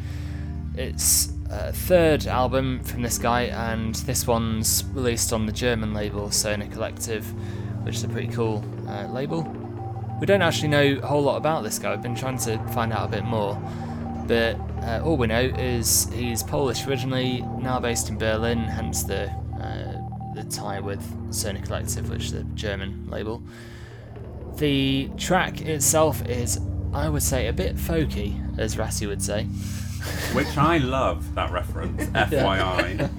It's 0.74 1.34
a 1.50 1.70
third 1.70 2.26
album 2.26 2.82
from 2.82 3.02
this 3.02 3.18
guy, 3.18 3.42
and 3.42 3.94
this 3.94 4.26
one's 4.26 4.84
released 4.94 5.34
on 5.34 5.44
the 5.44 5.52
German 5.52 5.92
label 5.92 6.30
Sonar 6.30 6.68
Kollektiv, 6.68 7.26
which 7.86 7.96
is 7.96 8.04
a 8.04 8.08
pretty 8.08 8.28
cool 8.28 8.64
uh, 8.88 9.06
label. 9.06 9.42
We 10.20 10.26
don't 10.26 10.42
actually 10.42 10.68
know 10.68 10.98
a 11.02 11.06
whole 11.06 11.22
lot 11.22 11.36
about 11.36 11.62
this 11.62 11.78
guy. 11.78 11.92
I've 11.92 12.02
been 12.02 12.16
trying 12.16 12.38
to 12.38 12.58
find 12.74 12.92
out 12.92 13.08
a 13.08 13.10
bit 13.10 13.24
more, 13.24 13.54
but 14.26 14.58
uh, 14.82 15.00
all 15.04 15.16
we 15.16 15.28
know 15.28 15.40
is 15.40 16.10
he's 16.12 16.42
Polish 16.42 16.86
originally, 16.86 17.42
now 17.60 17.78
based 17.78 18.08
in 18.08 18.18
Berlin, 18.18 18.58
hence 18.58 19.04
the 19.04 19.30
uh, 19.62 20.02
the 20.34 20.42
tie 20.50 20.80
with 20.80 21.00
Sonar 21.32 21.62
Kollektiv, 21.62 22.08
which 22.08 22.24
is 22.24 22.32
a 22.32 22.42
German 22.54 23.06
label. 23.08 23.42
The 24.56 25.08
track 25.16 25.60
itself 25.60 26.26
is, 26.26 26.58
I 26.92 27.08
would 27.08 27.22
say, 27.22 27.46
a 27.46 27.52
bit 27.52 27.76
folky, 27.76 28.58
as 28.58 28.76
Rassi 28.76 29.06
would 29.06 29.22
say. 29.22 29.44
Which 30.32 30.56
I 30.56 30.78
love 30.78 31.34
that 31.34 31.52
reference. 31.52 32.04
FYI. 32.06 33.12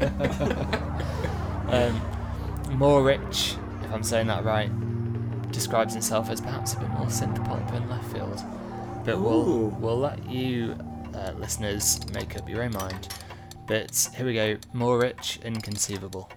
Um, 1.67 1.99
Morich, 2.79 3.57
if 3.87 3.93
I'm 3.93 4.03
saying 4.03 4.27
that 4.27 4.43
right, 4.43 4.69
describes 5.51 5.93
himself 5.93 6.29
as 6.29 6.41
perhaps 6.41 6.73
a 6.73 6.79
bit 6.79 6.89
more 6.89 7.07
synth 7.07 7.43
pop 7.45 7.73
in 7.73 7.89
left 7.89 8.11
field. 8.11 8.43
But 9.05 9.15
Ooh. 9.15 9.21
we'll 9.21 9.69
we'll 9.79 9.99
let 9.99 10.29
you 10.29 10.77
uh, 11.15 11.31
listeners 11.37 11.99
make 12.11 12.35
up 12.37 12.49
your 12.49 12.63
own 12.63 12.73
mind. 12.73 13.07
But 13.65 14.09
here 14.15 14.25
we 14.25 14.33
go, 14.33 14.57
more 14.73 14.99
rich, 14.99 15.39
inconceivable. 15.43 16.29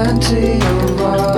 Are 0.00 0.06
your 0.06 1.20
of 1.20 1.29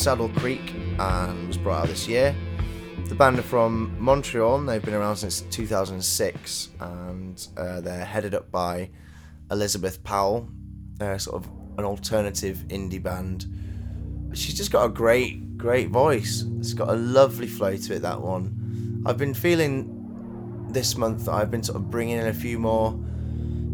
Saddle 0.00 0.30
Creek 0.30 0.72
and 0.98 1.46
was 1.46 1.58
brought 1.58 1.82
out 1.82 1.88
this 1.88 2.08
year. 2.08 2.34
The 3.04 3.14
band 3.14 3.38
are 3.38 3.42
from 3.42 3.94
Montreal 3.98 4.56
and 4.56 4.66
they've 4.66 4.82
been 4.82 4.94
around 4.94 5.16
since 5.16 5.42
2006 5.42 6.70
and 6.80 7.48
uh, 7.58 7.82
they're 7.82 8.06
headed 8.06 8.34
up 8.34 8.50
by 8.50 8.88
Elizabeth 9.50 10.02
Powell. 10.02 10.48
They're 10.94 11.18
sort 11.18 11.44
of 11.44 11.50
an 11.76 11.84
alternative 11.84 12.64
indie 12.68 13.02
band. 13.02 13.44
She's 14.32 14.54
just 14.54 14.72
got 14.72 14.86
a 14.86 14.88
great, 14.88 15.58
great 15.58 15.90
voice. 15.90 16.46
It's 16.60 16.72
got 16.72 16.88
a 16.88 16.96
lovely 16.96 17.46
flow 17.46 17.76
to 17.76 17.94
it, 17.94 18.00
that 18.00 18.22
one. 18.22 19.02
I've 19.04 19.18
been 19.18 19.34
feeling 19.34 20.64
this 20.70 20.96
month 20.96 21.26
that 21.26 21.32
I've 21.32 21.50
been 21.50 21.62
sort 21.62 21.76
of 21.76 21.90
bringing 21.90 22.16
in 22.16 22.28
a 22.28 22.32
few 22.32 22.58
more 22.58 22.98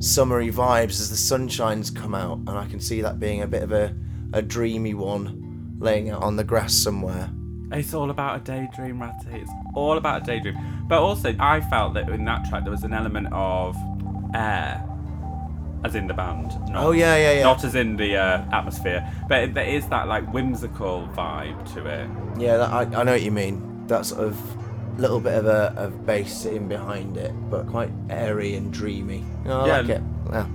summery 0.00 0.50
vibes 0.50 0.98
as 0.98 1.08
the 1.08 1.16
sunshine's 1.16 1.88
come 1.88 2.16
out, 2.16 2.38
and 2.38 2.50
I 2.50 2.66
can 2.66 2.80
see 2.80 3.00
that 3.02 3.20
being 3.20 3.42
a 3.42 3.46
bit 3.46 3.62
of 3.62 3.70
a, 3.70 3.94
a 4.32 4.42
dreamy 4.42 4.94
one 4.94 5.45
laying 5.78 6.10
out 6.10 6.22
on 6.22 6.36
the 6.36 6.44
grass 6.44 6.74
somewhere. 6.74 7.30
It's 7.72 7.92
all 7.94 8.10
about 8.10 8.40
a 8.40 8.44
daydream, 8.44 9.00
Ratty. 9.02 9.40
It's 9.40 9.50
all 9.74 9.96
about 9.98 10.22
a 10.22 10.24
daydream. 10.24 10.56
But 10.88 11.00
also, 11.02 11.34
I 11.40 11.60
felt 11.62 11.94
that 11.94 12.08
in 12.08 12.24
that 12.26 12.48
track 12.48 12.62
there 12.62 12.70
was 12.70 12.84
an 12.84 12.92
element 12.92 13.28
of 13.32 13.76
air, 14.34 14.84
as 15.84 15.94
in 15.96 16.06
the 16.06 16.14
band. 16.14 16.52
Not, 16.70 16.84
Oh, 16.84 16.92
yeah, 16.92 17.16
yeah, 17.16 17.32
yeah. 17.32 17.42
Not 17.42 17.64
as 17.64 17.74
in 17.74 17.96
the 17.96 18.16
uh, 18.16 18.44
atmosphere, 18.52 19.06
but 19.28 19.42
it, 19.42 19.54
there 19.54 19.66
is 19.66 19.86
that 19.88 20.06
like 20.06 20.32
whimsical 20.32 21.08
vibe 21.14 21.72
to 21.74 21.86
it. 21.86 22.08
Yeah, 22.40 22.56
that, 22.58 22.70
I, 22.72 22.80
I 23.00 23.02
know 23.02 23.12
what 23.12 23.22
you 23.22 23.32
mean. 23.32 23.86
That 23.88 24.06
sort 24.06 24.24
of 24.24 24.98
little 25.00 25.20
bit 25.20 25.34
of 25.34 25.46
a 25.46 25.74
of 25.76 26.06
bass 26.06 26.32
sitting 26.36 26.68
behind 26.68 27.16
it, 27.16 27.32
but 27.50 27.66
quite 27.66 27.90
airy 28.10 28.54
and 28.54 28.72
dreamy. 28.72 29.18
You 29.42 29.48
know, 29.48 29.60
I 29.62 29.66
Yeah. 29.66 29.76
like 29.78 29.88
it. 29.90 30.02
Yeah. 30.30 30.46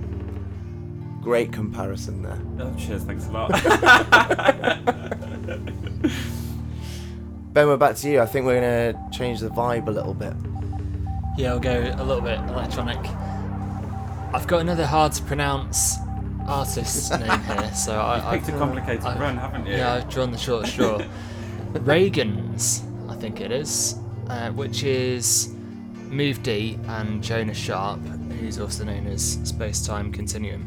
Great 1.22 1.52
comparison 1.52 2.22
there. 2.22 2.38
Oh, 2.58 2.74
cheers, 2.76 3.04
thanks 3.04 3.26
a 3.26 3.30
lot. 3.30 3.52
Ben, 7.52 7.66
we're 7.66 7.76
back 7.76 7.96
to 7.96 8.10
you. 8.10 8.20
I 8.20 8.26
think 8.26 8.46
we're 8.46 8.60
gonna 8.60 9.10
change 9.10 9.40
the 9.40 9.50
vibe 9.50 9.86
a 9.86 9.90
little 9.90 10.14
bit. 10.14 10.32
Yeah, 11.36 11.50
I'll 11.52 11.60
go 11.60 11.94
a 11.98 12.02
little 12.02 12.22
bit 12.22 12.38
electronic. 12.48 12.96
I've 14.34 14.46
got 14.46 14.62
another 14.62 14.86
hard 14.86 15.12
to 15.12 15.22
pronounce 15.24 15.96
artist's 16.46 17.10
name 17.10 17.40
here, 17.42 17.70
so 17.74 18.00
I, 18.00 18.38
Picked 18.38 18.48
a 18.48 18.52
I've, 18.54 18.58
complicated 18.58 19.04
I- 19.04 19.18
run, 19.18 19.36
haven't 19.36 19.66
you? 19.66 19.74
yeah, 19.74 19.94
I've 19.94 20.08
drawn 20.08 20.30
the 20.32 20.38
short 20.38 20.66
straw. 20.66 21.02
Reagenz, 21.74 22.82
I 23.10 23.16
think 23.16 23.40
it 23.42 23.52
is, 23.52 23.96
uh, 24.28 24.50
which 24.52 24.82
is 24.82 25.52
Move 26.08 26.42
D 26.42 26.78
and 26.88 27.22
Jonah 27.22 27.52
Sharp, 27.54 28.00
who's 28.40 28.58
also 28.58 28.84
known 28.84 29.06
as 29.08 29.38
Space 29.44 29.86
Time 29.86 30.10
Continuum. 30.10 30.66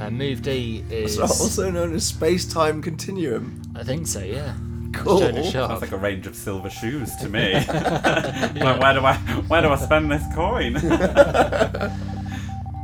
Uh, 0.00 0.10
Move 0.10 0.42
D 0.42 0.84
is, 0.90 1.18
also 1.18 1.70
known 1.70 1.94
as 1.94 2.06
space 2.06 2.44
time 2.44 2.80
continuum. 2.80 3.62
I 3.74 3.82
think 3.84 4.06
so, 4.06 4.20
yeah. 4.20 4.54
Cool. 4.92 5.20
Jonah 5.20 5.44
Sounds 5.50 5.80
like 5.80 5.92
a 5.92 5.96
range 5.98 6.26
of 6.26 6.34
silver 6.34 6.70
shoes 6.70 7.14
to 7.16 7.28
me. 7.28 7.52
like, 7.54 8.80
where 8.80 8.94
do 8.94 9.04
I 9.04 9.14
where 9.48 9.60
do 9.62 9.68
I 9.68 9.76
spend 9.76 10.10
this 10.10 10.22
coin? 10.34 10.74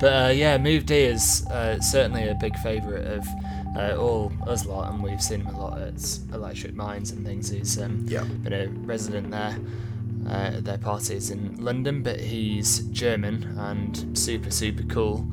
But 0.00 0.27
uh, 0.27 0.33
yeah, 0.33 0.59
Move 0.59 0.87
D 0.87 0.96
is 0.96 1.46
uh, 1.46 1.81
certainly 1.81 2.29
a 2.29 2.35
big 2.35 2.59
favourite 2.59 3.07
of 3.07 3.27
uh, 3.77 3.96
all 3.96 4.33
us 4.46 4.66
lot, 4.66 4.92
and 4.92 5.03
we've 5.03 5.22
seen 5.22 5.40
him 5.40 5.55
a 5.55 5.59
lot 5.59 5.81
at 5.81 6.18
Electric 6.33 6.74
Minds 6.74 7.12
and 7.12 7.24
things. 7.24 7.48
He's 7.48 7.81
um, 7.81 8.05
Yeah. 8.09 8.24
been 8.24 8.53
a 8.53 8.66
resident 8.68 9.31
there 9.31 9.57
uh, 10.27 10.57
at 10.57 10.64
their 10.64 10.79
parties 10.79 11.31
in 11.31 11.57
London, 11.64 12.03
but 12.03 12.20
he's 12.20 12.81
German 12.88 13.44
and 13.57 14.18
super, 14.18 14.50
super 14.50 14.83
cool. 14.83 15.27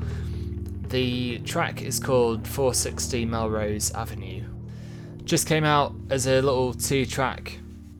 The 0.92 1.38
track 1.38 1.80
is 1.80 1.98
called 1.98 2.46
460 2.46 3.24
Melrose 3.24 3.92
Avenue. 3.92 4.44
Just 5.24 5.46
came 5.46 5.64
out 5.64 5.94
as 6.10 6.26
a 6.26 6.42
little 6.42 6.74
two 6.74 7.06
track 7.06 7.58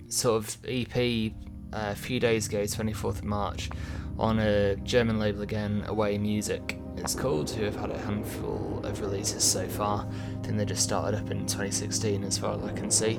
sort 0.08 0.44
of 0.44 0.58
EP 0.68 1.32
uh, 1.72 1.92
a 1.92 1.94
few 1.94 2.20
days 2.20 2.48
ago, 2.48 2.64
24th 2.64 3.20
of 3.20 3.24
March, 3.24 3.70
on 4.18 4.38
a 4.40 4.76
German 4.76 5.18
label 5.18 5.40
again, 5.40 5.82
Away 5.86 6.18
Music. 6.18 6.78
It's 6.98 7.14
called, 7.14 7.48
who 7.48 7.64
have 7.64 7.76
had 7.76 7.90
a 7.92 7.98
handful 7.98 8.82
of 8.84 9.00
releases 9.00 9.42
so 9.42 9.66
far. 9.66 10.06
I 10.06 10.42
think 10.44 10.58
they 10.58 10.66
just 10.66 10.82
started 10.82 11.18
up 11.18 11.30
in 11.30 11.46
2016, 11.46 12.22
as 12.24 12.36
far 12.36 12.56
as 12.56 12.62
I 12.62 12.72
can 12.72 12.90
see. 12.90 13.18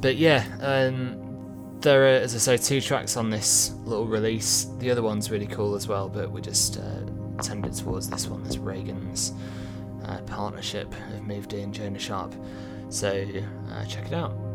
But 0.00 0.16
yeah, 0.16 0.44
um, 0.60 1.31
there 1.82 2.04
are, 2.04 2.20
as 2.20 2.34
I 2.34 2.38
say, 2.38 2.56
two 2.56 2.80
tracks 2.80 3.16
on 3.16 3.30
this 3.30 3.72
little 3.84 4.06
release. 4.06 4.68
The 4.78 4.90
other 4.90 5.02
one's 5.02 5.30
really 5.30 5.46
cool 5.46 5.74
as 5.74 5.88
well, 5.88 6.08
but 6.08 6.30
we 6.30 6.40
just 6.40 6.78
uh, 6.78 7.42
tended 7.42 7.74
towards 7.74 8.08
this 8.08 8.28
one, 8.28 8.42
this 8.44 8.56
Reagenz 8.56 9.32
uh, 10.06 10.18
partnership 10.22 10.92
of 11.12 11.26
Moved 11.26 11.52
In, 11.52 11.72
Jonah 11.72 11.98
Sharp. 11.98 12.34
So 12.88 13.26
uh, 13.70 13.84
check 13.86 14.06
it 14.06 14.14
out. 14.14 14.51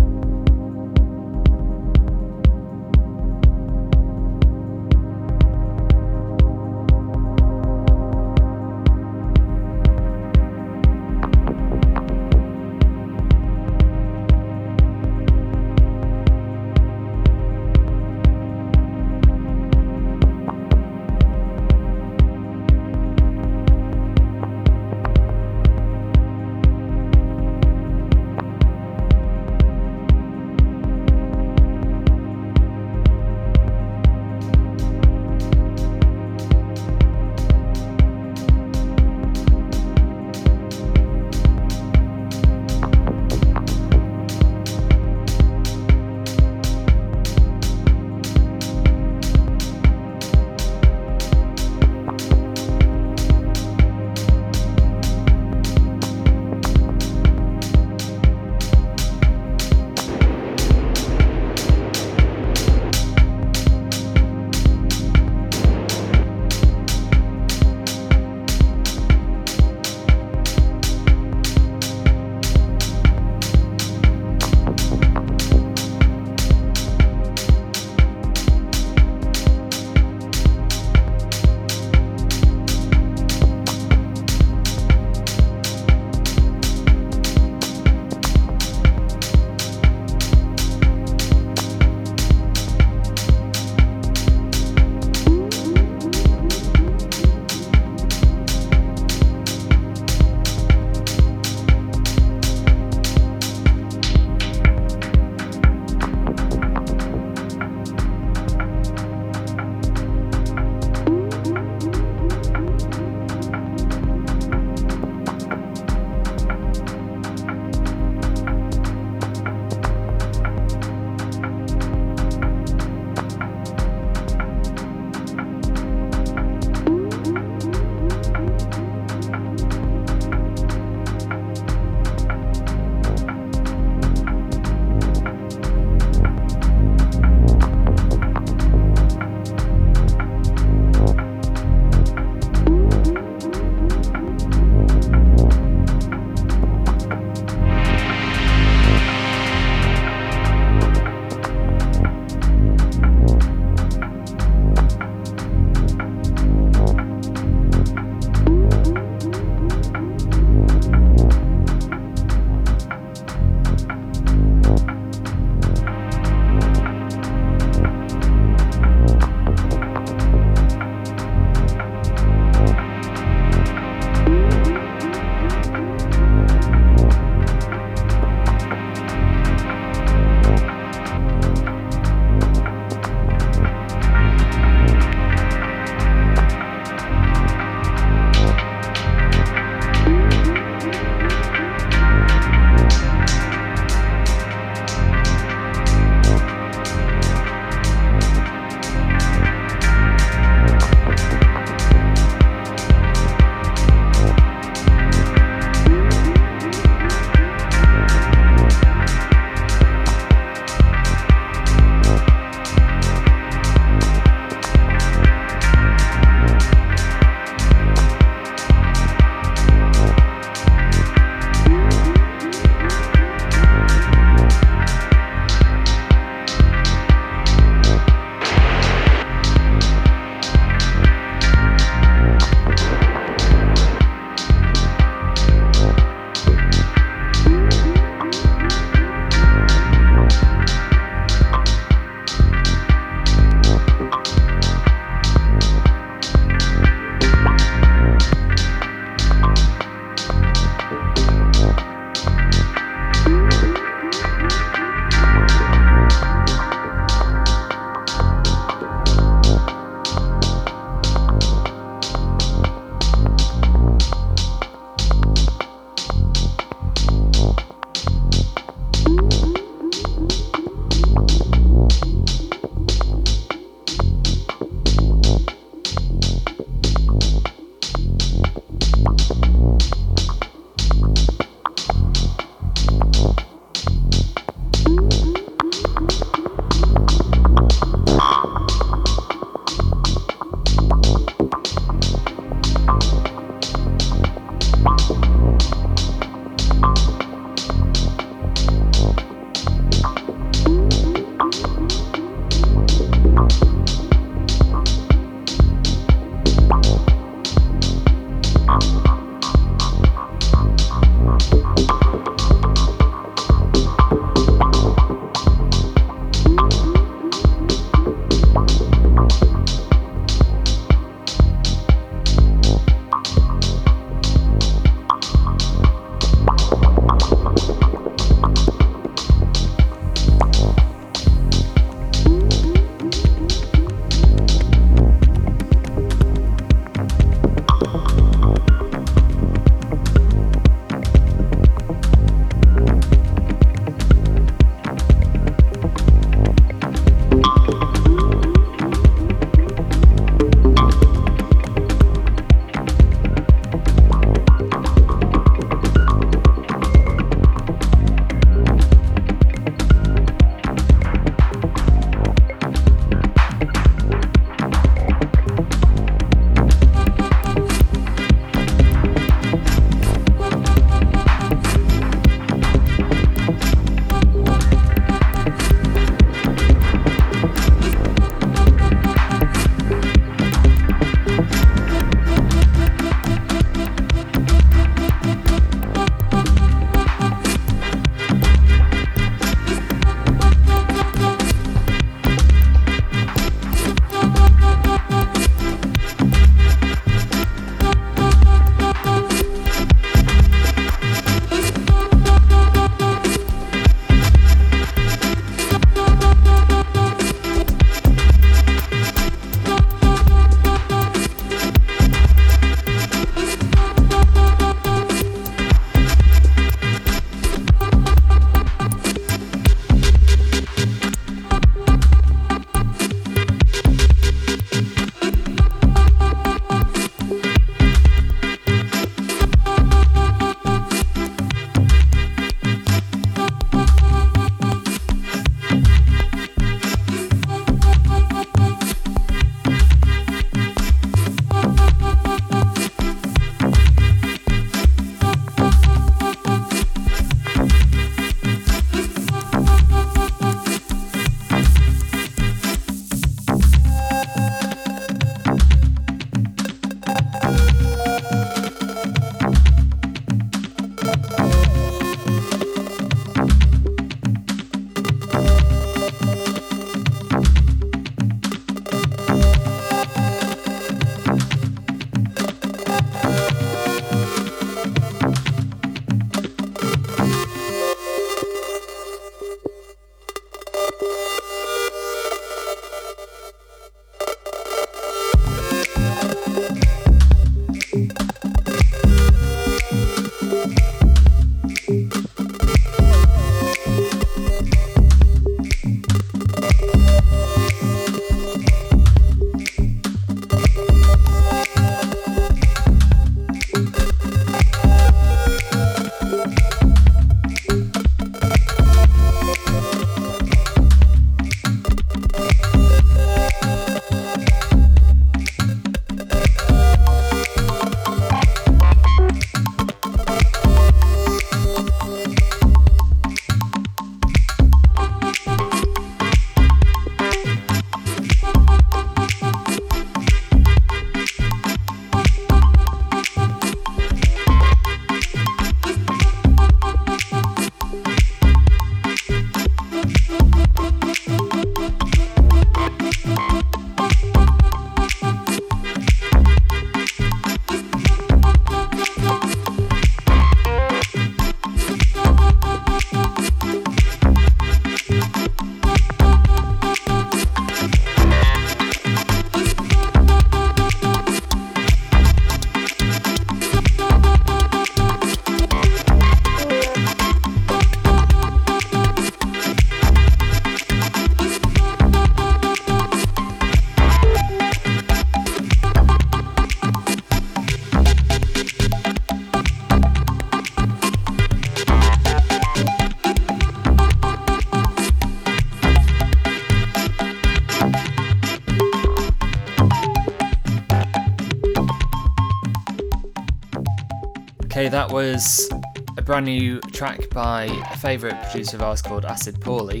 Okay, 594.86 594.92
that 594.92 595.10
was 595.10 595.68
a 596.16 596.22
brand 596.22 596.46
new 596.46 596.80
track 596.92 597.28
by 597.30 597.64
a 597.64 597.96
favourite 597.96 598.40
producer 598.44 598.76
of 598.76 598.84
ours 598.84 599.02
called 599.02 599.24
Acid 599.24 599.60
Pauli. 599.60 600.00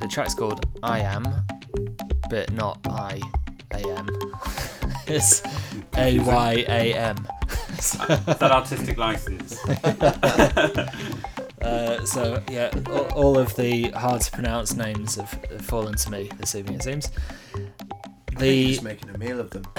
The 0.00 0.08
track's 0.08 0.34
called 0.34 0.66
I 0.82 0.98
Am, 0.98 1.22
but 2.28 2.52
not 2.52 2.80
I 2.88 3.20
A 3.72 3.88
M. 3.88 4.08
it's 5.06 5.44
A 5.96 6.18
Y 6.18 6.64
A 6.66 6.92
M. 6.92 7.24
Is 7.78 7.92
that 7.92 8.42
artistic 8.42 8.98
license? 8.98 9.56
Uh, 11.62 12.02
so 12.06 12.42
yeah, 12.50 12.70
all, 12.86 13.04
all 13.12 13.38
of 13.38 13.54
the 13.56 13.90
hard 13.90 14.22
to 14.22 14.30
pronounce 14.32 14.74
names 14.74 15.16
have, 15.16 15.30
have 15.50 15.60
fallen 15.60 15.94
to 15.94 16.10
me 16.10 16.30
this 16.38 16.54
evening. 16.54 16.76
It 16.76 16.82
seems. 16.82 17.10
The 18.38 18.68
Just 18.68 18.82
making 18.82 19.10
a 19.10 19.18
meal 19.18 19.38
of 19.38 19.50
them. 19.50 19.64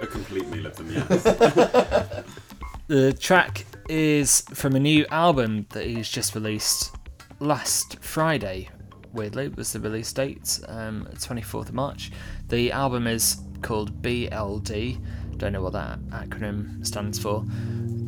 a 0.00 0.06
complete 0.06 0.46
meal 0.46 0.66
of 0.66 0.76
them, 0.76 0.92
yes. 0.92 2.44
The 2.88 3.12
track 3.12 3.66
is 3.90 4.40
from 4.54 4.74
a 4.74 4.80
new 4.80 5.04
album 5.10 5.66
that 5.72 5.84
he's 5.84 6.08
just 6.08 6.34
released 6.34 6.96
last 7.38 8.02
Friday. 8.02 8.70
Weirdly, 9.12 9.48
was 9.48 9.74
the 9.74 9.80
release 9.80 10.10
date, 10.10 10.58
um, 10.68 11.06
24th 11.12 11.68
of 11.68 11.74
March. 11.74 12.10
The 12.48 12.72
album 12.72 13.06
is 13.06 13.42
called 13.60 14.00
BLD. 14.00 14.98
Don't 15.36 15.52
know 15.52 15.60
what 15.60 15.74
that 15.74 16.00
acronym 16.08 16.86
stands 16.86 17.18
for. 17.18 17.44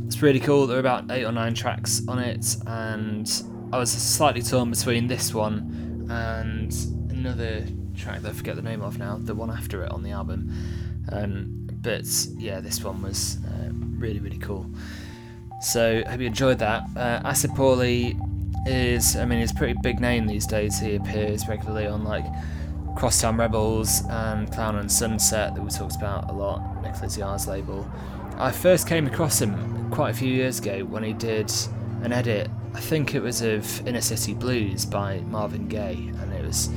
It's 0.07 0.22
really 0.22 0.41
cool. 0.41 0.66
There 0.66 0.78
are 0.78 0.81
about 0.81 1.11
eight 1.11 1.24
or 1.24 1.33
nine 1.33 1.53
tracks 1.53 2.01
on 2.09 2.18
it, 2.18 2.57
and 2.66 3.31
I 3.74 3.78
was 3.78 3.93
slightly 3.93 4.41
torn 4.41 4.70
between 4.70 5.09
this 5.09 5.35
one 5.35 6.07
and 6.11 6.72
another 7.11 7.66
track 7.95 8.22
that 8.22 8.31
I 8.31 8.33
forget 8.33 8.57
the 8.57 8.62
name 8.62 8.81
of 8.81 8.99
now, 8.99 9.18
the 9.20 9.35
one 9.35 9.51
after 9.51 9.85
it 9.85 9.93
on 9.93 10.03
the 10.03 10.12
album. 10.12 10.51
Um, 11.12 11.68
but 11.83 12.07
yeah, 12.39 12.61
this 12.61 12.83
one 12.83 13.03
was 13.03 13.37
uh, 13.47 13.70
really, 14.01 14.20
really 14.20 14.38
cool. 14.38 14.66
So 15.61 16.03
hope 16.09 16.20
you 16.20 16.26
enjoyed 16.26 16.59
that. 16.59 16.84
Uh, 16.96 17.20
Acid 17.24 17.55
Pauli 17.55 18.16
is, 18.66 19.16
I 19.16 19.24
mean, 19.24 19.40
he's 19.40 19.53
a 19.53 19.55
pretty 19.55 19.78
big 19.82 20.01
name 20.01 20.26
these 20.26 20.46
days. 20.46 20.80
He 20.80 20.96
appears 20.96 21.46
regularly 21.48 21.86
on 21.86 22.05
like 22.05 22.24
Crosstown 22.96 23.36
Rebels 23.36 24.03
and 24.09 24.51
Clown 24.53 24.76
and 24.76 24.90
Sunset 24.90 25.55
that 25.55 25.62
we 25.62 25.70
talked 25.70 25.96
about 25.96 26.30
a 26.30 26.32
lot. 26.32 26.82
Nicholas 26.82 27.46
label. 27.46 27.90
I 28.36 28.51
first 28.51 28.88
came 28.88 29.07
across 29.07 29.40
him 29.40 29.90
quite 29.90 30.11
a 30.11 30.14
few 30.14 30.32
years 30.32 30.59
ago 30.59 30.84
when 30.84 31.03
he 31.03 31.12
did 31.12 31.53
an 32.03 32.12
edit. 32.12 32.51
I 32.74 32.80
think 32.80 33.14
it 33.14 33.20
was 33.20 33.42
of 33.42 33.86
Inner 33.86 34.01
City 34.01 34.32
Blues 34.32 34.86
by 34.86 35.20
Marvin 35.20 35.68
Gaye, 35.68 36.11
and 36.20 36.32
it 36.32 36.44
was 36.44 36.70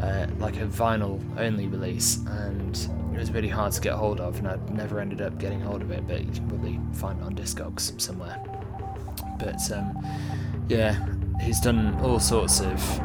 uh, 0.00 0.26
like 0.38 0.56
a 0.56 0.66
vinyl 0.66 1.20
only 1.38 1.66
release, 1.66 2.24
and 2.26 2.76
was 3.20 3.30
really 3.30 3.48
hard 3.48 3.72
to 3.72 3.80
get 3.80 3.94
hold 3.94 4.20
of, 4.20 4.38
and 4.38 4.48
I 4.48 4.56
never 4.72 4.98
ended 4.98 5.20
up 5.20 5.38
getting 5.38 5.60
hold 5.60 5.82
of 5.82 5.90
it. 5.90 6.06
But 6.06 6.24
you 6.24 6.32
can 6.32 6.48
probably 6.48 6.80
find 6.94 7.20
it 7.20 7.24
on 7.24 7.34
Discogs 7.34 8.00
somewhere. 8.00 8.42
But 9.38 9.70
um, 9.70 10.06
yeah, 10.68 10.96
he's 11.40 11.60
done 11.60 11.94
all 12.00 12.18
sorts 12.18 12.60
of 12.60 13.00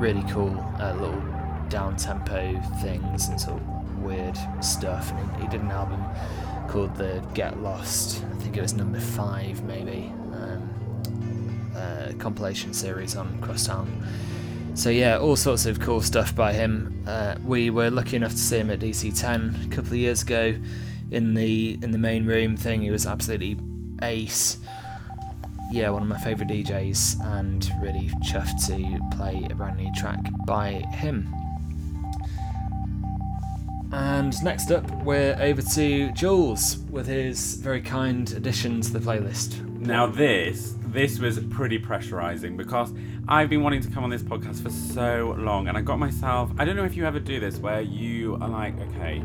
really 0.00 0.22
cool 0.30 0.56
uh, 0.80 0.94
little 0.94 1.22
down 1.68 1.96
tempo 1.96 2.60
things 2.80 3.28
and 3.28 3.40
sort 3.40 3.60
of 3.60 3.98
weird 4.02 4.38
stuff. 4.60 5.10
And 5.10 5.36
he, 5.36 5.42
he 5.42 5.48
did 5.48 5.60
an 5.60 5.70
album 5.70 6.04
called 6.68 6.94
the 6.96 7.22
Get 7.34 7.60
Lost. 7.62 8.24
I 8.24 8.36
think 8.36 8.56
it 8.56 8.62
was 8.62 8.74
number 8.74 9.00
five, 9.00 9.62
maybe. 9.64 10.12
Um, 10.32 10.72
uh, 11.76 12.12
compilation 12.18 12.72
series 12.72 13.16
on 13.16 13.38
Crosstown. 13.40 14.06
So 14.76 14.90
yeah, 14.90 15.16
all 15.16 15.36
sorts 15.36 15.64
of 15.64 15.80
cool 15.80 16.02
stuff 16.02 16.36
by 16.36 16.52
him. 16.52 17.02
Uh, 17.06 17.36
we 17.42 17.70
were 17.70 17.90
lucky 17.90 18.14
enough 18.16 18.32
to 18.32 18.38
see 18.38 18.58
him 18.58 18.70
at 18.70 18.80
DC10 18.80 19.66
a 19.66 19.74
couple 19.74 19.92
of 19.92 19.96
years 19.96 20.22
ago 20.22 20.54
in 21.10 21.32
the 21.32 21.78
in 21.82 21.92
the 21.92 21.98
main 21.98 22.26
room 22.26 22.58
thing. 22.58 22.82
He 22.82 22.90
was 22.90 23.06
absolutely 23.06 23.58
ace. 24.02 24.58
Yeah, 25.72 25.88
one 25.88 26.02
of 26.02 26.08
my 26.08 26.18
favourite 26.18 26.50
DJs, 26.50 27.24
and 27.38 27.68
really 27.80 28.10
chuffed 28.22 28.66
to 28.66 29.16
play 29.16 29.46
a 29.50 29.54
brand 29.54 29.78
new 29.78 29.90
track 29.94 30.20
by 30.46 30.72
him. 30.72 31.34
And 33.92 34.34
next 34.44 34.70
up, 34.70 34.88
we're 35.04 35.36
over 35.40 35.62
to 35.62 36.12
Jules 36.12 36.76
with 36.90 37.06
his 37.06 37.54
very 37.54 37.80
kind 37.80 38.30
addition 38.32 38.82
to 38.82 38.92
the 38.92 39.00
playlist. 39.00 39.66
Now 39.80 40.06
this 40.06 40.74
this 40.96 41.18
was 41.18 41.38
pretty 41.50 41.78
pressurizing 41.78 42.56
because 42.56 42.94
I've 43.28 43.50
been 43.50 43.62
wanting 43.62 43.82
to 43.82 43.90
come 43.90 44.02
on 44.02 44.08
this 44.08 44.22
podcast 44.22 44.62
for 44.62 44.70
so 44.70 45.34
long 45.36 45.68
and 45.68 45.76
I 45.76 45.82
got 45.82 45.98
myself 45.98 46.50
I 46.56 46.64
don't 46.64 46.74
know 46.74 46.84
if 46.84 46.96
you 46.96 47.04
ever 47.04 47.20
do 47.20 47.38
this 47.38 47.58
where 47.58 47.82
you 47.82 48.36
are 48.36 48.48
like, 48.48 48.80
okay, 48.80 49.22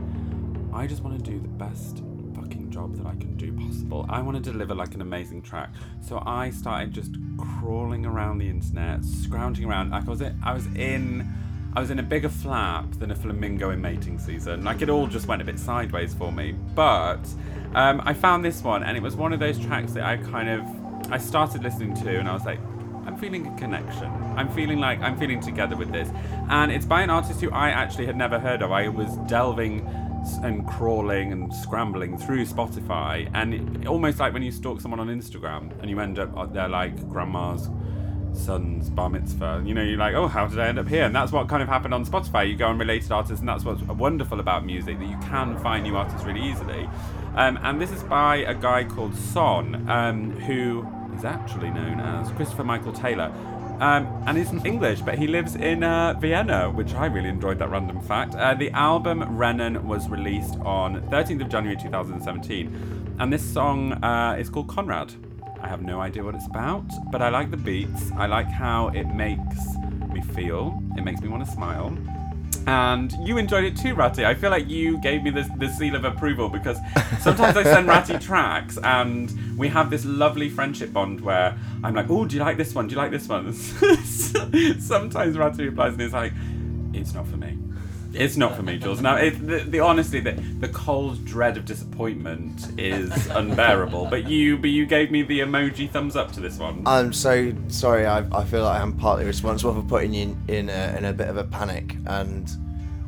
I 0.73 0.85
just 0.85 1.01
want 1.01 1.23
to 1.23 1.31
do 1.31 1.39
the 1.39 1.47
best 1.47 2.03
fucking 2.35 2.71
job 2.71 2.97
that 2.97 3.05
I 3.05 3.11
can 3.11 3.37
do 3.37 3.53
possible. 3.53 4.05
I 4.09 4.21
want 4.21 4.43
to 4.43 4.51
deliver 4.51 4.75
like 4.75 4.95
an 4.95 5.01
amazing 5.01 5.43
track. 5.43 5.69
So 6.01 6.21
I 6.25 6.49
started 6.49 6.91
just 6.91 7.15
crawling 7.37 8.05
around 8.05 8.39
the 8.39 8.49
internet, 8.49 9.05
scrounging 9.05 9.63
around. 9.63 9.91
Like 9.91 10.07
I 10.07 10.09
was 10.09 10.21
I 10.21 10.53
was 10.53 10.65
in 10.75 11.25
I 11.73 11.79
was 11.79 11.89
in 11.89 11.99
a 11.99 12.03
bigger 12.03 12.27
flap 12.27 12.91
than 12.99 13.11
a 13.11 13.15
flamingo 13.15 13.69
in 13.69 13.79
mating 13.79 14.19
season. 14.19 14.65
Like 14.65 14.81
it 14.81 14.89
all 14.89 15.07
just 15.07 15.25
went 15.25 15.41
a 15.41 15.45
bit 15.45 15.57
sideways 15.57 16.13
for 16.13 16.33
me. 16.33 16.53
But 16.75 17.25
um, 17.75 18.01
I 18.03 18.13
found 18.13 18.43
this 18.43 18.61
one, 18.61 18.83
and 18.83 18.97
it 18.97 19.01
was 19.01 19.15
one 19.15 19.31
of 19.31 19.39
those 19.39 19.57
tracks 19.57 19.93
that 19.93 20.03
I 20.03 20.17
kind 20.17 20.49
of 20.49 20.80
I 21.11 21.17
started 21.17 21.63
listening 21.63 21.93
to, 21.95 22.19
and 22.19 22.27
I 22.27 22.33
was 22.33 22.45
like, 22.45 22.59
I'm 23.05 23.17
feeling 23.17 23.47
a 23.47 23.57
connection. 23.57 24.11
I'm 24.37 24.49
feeling 24.49 24.79
like 24.79 24.99
I'm 25.01 25.17
feeling 25.17 25.41
together 25.41 25.75
with 25.75 25.91
this, 25.91 26.09
and 26.49 26.71
it's 26.71 26.85
by 26.85 27.01
an 27.01 27.09
artist 27.09 27.41
who 27.41 27.51
I 27.51 27.69
actually 27.69 28.05
had 28.05 28.15
never 28.15 28.39
heard 28.39 28.61
of. 28.61 28.71
I 28.71 28.87
was 28.87 29.15
delving 29.27 29.85
and 30.43 30.67
crawling 30.67 31.31
and 31.31 31.53
scrambling 31.53 32.17
through 32.17 32.45
Spotify, 32.45 33.29
and 33.33 33.53
it, 33.53 33.87
almost 33.87 34.19
like 34.19 34.33
when 34.33 34.43
you 34.43 34.51
stalk 34.51 34.79
someone 34.79 34.99
on 34.99 35.07
Instagram 35.07 35.71
and 35.81 35.89
you 35.89 35.99
end 35.99 36.19
up 36.19 36.35
uh, 36.37 36.45
they're 36.45 36.69
like 36.69 37.09
grandma's 37.09 37.69
son's 38.33 38.89
bar 38.89 39.09
mitzvah. 39.09 39.63
You 39.65 39.73
know, 39.73 39.83
you're 39.83 39.97
like, 39.97 40.15
oh, 40.15 40.27
how 40.27 40.47
did 40.47 40.59
I 40.59 40.67
end 40.67 40.79
up 40.79 40.87
here? 40.87 41.03
And 41.03 41.15
that's 41.15 41.31
what 41.31 41.49
kind 41.49 41.61
of 41.61 41.67
happened 41.67 41.93
on 41.93 42.05
Spotify. 42.05 42.49
You 42.49 42.55
go 42.55 42.67
on 42.67 42.77
related 42.77 43.11
artists, 43.11 43.39
and 43.39 43.49
that's 43.49 43.65
what's 43.65 43.81
wonderful 43.81 44.39
about 44.39 44.65
music 44.65 44.99
that 44.99 45.09
you 45.09 45.17
can 45.17 45.57
find 45.59 45.83
new 45.83 45.97
artists 45.97 46.23
really 46.23 46.41
easily. 46.41 46.87
Um, 47.35 47.59
and 47.63 47.81
this 47.81 47.91
is 47.91 48.03
by 48.03 48.37
a 48.37 48.53
guy 48.53 48.83
called 48.83 49.15
SOHN, 49.15 49.89
um, 49.89 50.31
who 50.41 50.85
is 51.15 51.25
actually 51.25 51.69
known 51.69 51.99
as 51.99 52.29
Christopher 52.31 52.63
Michael 52.63 52.93
Taylor. 52.93 53.31
Um, 53.81 54.23
and 54.27 54.37
he's 54.37 54.53
English, 54.63 55.01
but 55.01 55.17
he 55.17 55.25
lives 55.25 55.55
in 55.55 55.83
uh, 55.83 56.13
Vienna, 56.13 56.69
which 56.69 56.93
I 56.93 57.07
really 57.07 57.29
enjoyed 57.29 57.57
that 57.59 57.71
random 57.71 57.99
fact. 57.99 58.35
Uh, 58.35 58.53
the 58.53 58.69
album 58.71 59.21
Rennen 59.21 59.83
was 59.85 60.07
released 60.07 60.55
on 60.59 61.01
13th 61.09 61.41
of 61.41 61.49
January 61.49 61.75
2017, 61.81 63.15
and 63.19 63.33
this 63.33 63.43
song 63.43 63.93
uh, 64.03 64.35
is 64.37 64.49
called 64.49 64.67
Conrad. 64.67 65.13
I 65.59 65.67
have 65.67 65.81
no 65.81 65.99
idea 65.99 66.23
what 66.23 66.35
it's 66.35 66.45
about, 66.45 66.85
but 67.11 67.23
I 67.23 67.29
like 67.29 67.49
the 67.49 67.57
beats. 67.57 68.11
I 68.15 68.27
like 68.27 68.47
how 68.51 68.89
it 68.89 69.05
makes 69.05 69.57
me 70.13 70.21
feel. 70.21 70.81
It 70.95 71.03
makes 71.03 71.21
me 71.21 71.29
want 71.29 71.43
to 71.45 71.51
smile. 71.51 71.97
And 72.67 73.11
you 73.27 73.37
enjoyed 73.37 73.63
it 73.63 73.75
too, 73.75 73.95
Ratty. 73.95 74.25
I 74.25 74.35
feel 74.35 74.49
like 74.51 74.69
you 74.69 74.99
gave 74.99 75.23
me 75.23 75.31
this, 75.31 75.47
this 75.57 75.77
seal 75.77 75.95
of 75.95 76.05
approval 76.05 76.49
because 76.49 76.77
sometimes 77.19 77.57
I 77.57 77.63
send 77.63 77.87
Ratty 77.87 78.17
tracks 78.19 78.77
and 78.83 79.57
we 79.57 79.67
have 79.69 79.89
this 79.89 80.05
lovely 80.05 80.49
friendship 80.49 80.93
bond 80.93 81.21
where 81.21 81.57
I'm 81.83 81.95
like, 81.95 82.09
oh, 82.09 82.25
do 82.25 82.35
you 82.35 82.41
like 82.41 82.57
this 82.57 82.75
one? 82.75 82.87
Do 82.87 82.95
you 82.95 82.97
like 82.97 83.11
this 83.11 83.27
one? 83.27 83.53
sometimes 84.79 85.37
Ratty 85.37 85.65
replies 85.69 85.93
and 85.93 86.01
he's 86.01 86.13
like, 86.13 86.33
it's 86.93 87.13
not 87.13 87.27
for 87.27 87.37
me. 87.37 87.57
It's 88.13 88.35
not 88.37 88.55
for 88.55 88.63
me, 88.63 88.77
Jules. 88.77 89.01
Now, 89.01 89.15
it, 89.15 89.31
the, 89.45 89.59
the 89.59 89.79
honestly, 89.79 90.19
the, 90.19 90.31
the 90.31 90.67
cold 90.69 91.23
dread 91.25 91.57
of 91.57 91.65
disappointment 91.65 92.79
is 92.79 93.27
unbearable. 93.31 94.07
But 94.07 94.27
you, 94.27 94.57
but 94.57 94.69
you 94.69 94.85
gave 94.85 95.11
me 95.11 95.23
the 95.23 95.39
emoji 95.39 95.89
thumbs 95.89 96.15
up 96.15 96.31
to 96.33 96.39
this 96.39 96.57
one. 96.57 96.83
I'm 96.85 97.13
so 97.13 97.53
sorry. 97.69 98.05
I, 98.05 98.19
I 98.37 98.43
feel 98.43 98.63
like 98.63 98.81
I'm 98.81 98.93
partly 98.97 99.25
responsible 99.25 99.73
for 99.73 99.87
putting 99.87 100.13
you 100.13 100.37
in, 100.47 100.55
in, 100.55 100.69
a, 100.69 100.95
in 100.97 101.05
a 101.05 101.13
bit 101.13 101.29
of 101.29 101.37
a 101.37 101.43
panic, 101.43 101.95
and 102.05 102.49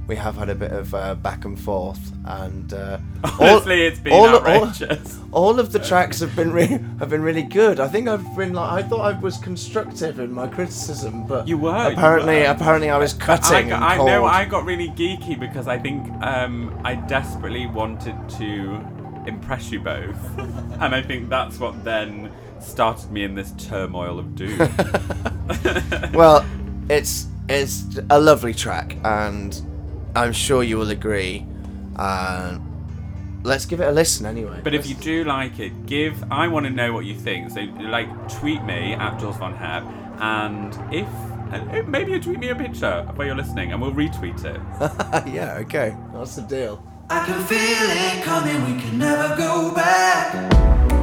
we 0.07 0.15
have 0.17 0.35
had 0.35 0.49
a 0.49 0.55
bit 0.55 0.71
of 0.71 0.93
uh, 0.93 1.15
back 1.15 1.45
and 1.45 1.59
forth. 1.59 2.11
And 2.25 2.73
uh, 2.73 2.97
Honestly, 3.39 3.83
it's 3.85 3.99
been 3.99 4.13
all, 4.13 4.27
outrageous. 4.27 5.17
All, 5.31 5.45
all 5.53 5.59
of 5.59 5.71
the 5.71 5.79
tracks 5.79 6.19
have 6.19 6.35
been 6.35 6.51
re- 6.51 6.79
have 6.99 7.09
been 7.09 7.21
really 7.21 7.43
good. 7.43 7.79
I 7.79 7.87
think 7.87 8.07
I've 8.07 8.35
been 8.35 8.53
like 8.53 8.83
I 8.83 8.87
thought 8.87 9.01
I 9.01 9.17
was 9.19 9.37
constructive 9.37 10.19
in 10.19 10.31
my 10.31 10.47
criticism, 10.47 11.25
but 11.25 11.47
You 11.47 11.57
were, 11.57 11.87
you 11.89 11.93
apparently 11.93 12.39
were. 12.39 12.45
apparently 12.45 12.89
I 12.89 12.97
was 12.97 13.15
I, 13.15 13.25
cutting. 13.25 13.71
and 13.71 13.83
I 13.83 13.97
know 13.97 14.25
I 14.25 14.45
got 14.45 14.65
really 14.65 14.89
geeky 14.89 15.39
because 15.39 15.67
I 15.67 15.77
think 15.79 16.11
um, 16.21 16.79
I 16.83 16.95
desperately 16.95 17.65
wanted 17.67 18.15
to 18.37 18.85
impress 19.25 19.71
you 19.71 19.79
both, 19.79 20.39
and 20.39 20.93
I 20.93 21.01
think 21.01 21.29
that's 21.29 21.59
what 21.59 21.81
then 21.85 22.29
started 22.59 23.09
me 23.11 23.23
in 23.23 23.35
this 23.35 23.51
turmoil 23.57 24.19
of 24.19 24.35
doom. 24.35 24.57
Well, 26.13 26.45
it's 26.89 27.27
it's 27.49 27.99
a 28.09 28.19
lovely 28.19 28.53
track, 28.53 28.97
and 29.03 29.61
I'm 30.15 30.33
sure 30.33 30.63
you 30.63 30.77
will 30.77 30.89
agree. 30.89 31.45
Uh, 31.95 32.59
let's 33.43 33.65
give 33.65 33.81
it 33.81 33.87
a 33.87 33.91
listen 33.91 34.25
anyway. 34.25 34.61
But 34.63 34.73
if 34.73 34.87
you 34.87 34.95
do 34.95 35.23
like 35.23 35.59
it, 35.59 35.85
give. 35.85 36.23
I 36.31 36.47
want 36.47 36.65
to 36.65 36.69
know 36.69 36.93
what 36.93 37.05
you 37.05 37.15
think. 37.15 37.51
So, 37.51 37.61
like, 37.61 38.07
tweet 38.39 38.63
me 38.63 38.93
at 38.93 39.19
Jules 39.19 39.37
Von 39.37 39.55
Heb, 39.55 39.83
and 40.19 40.73
if 40.93 41.07
uh, 41.51 41.83
maybe 41.87 42.11
you 42.11 42.21
tweet 42.21 42.39
me 42.39 42.49
a 42.49 42.55
picture 42.55 42.85
of 42.85 43.17
where 43.17 43.27
you're 43.27 43.35
listening, 43.35 43.71
and 43.71 43.81
we'll 43.81 43.91
retweet 43.91 44.43
it. 44.45 44.61
yeah, 45.33 45.57
okay, 45.61 45.95
that's 46.13 46.35
the 46.35 46.43
deal. 46.43 46.83
I 47.09 47.25
can 47.25 47.43
feel 47.43 47.59
it 47.59 48.23
coming, 48.23 48.75
we 48.75 48.81
can 48.81 48.97
never 48.97 49.35
go 49.35 49.73
back. 49.73 51.02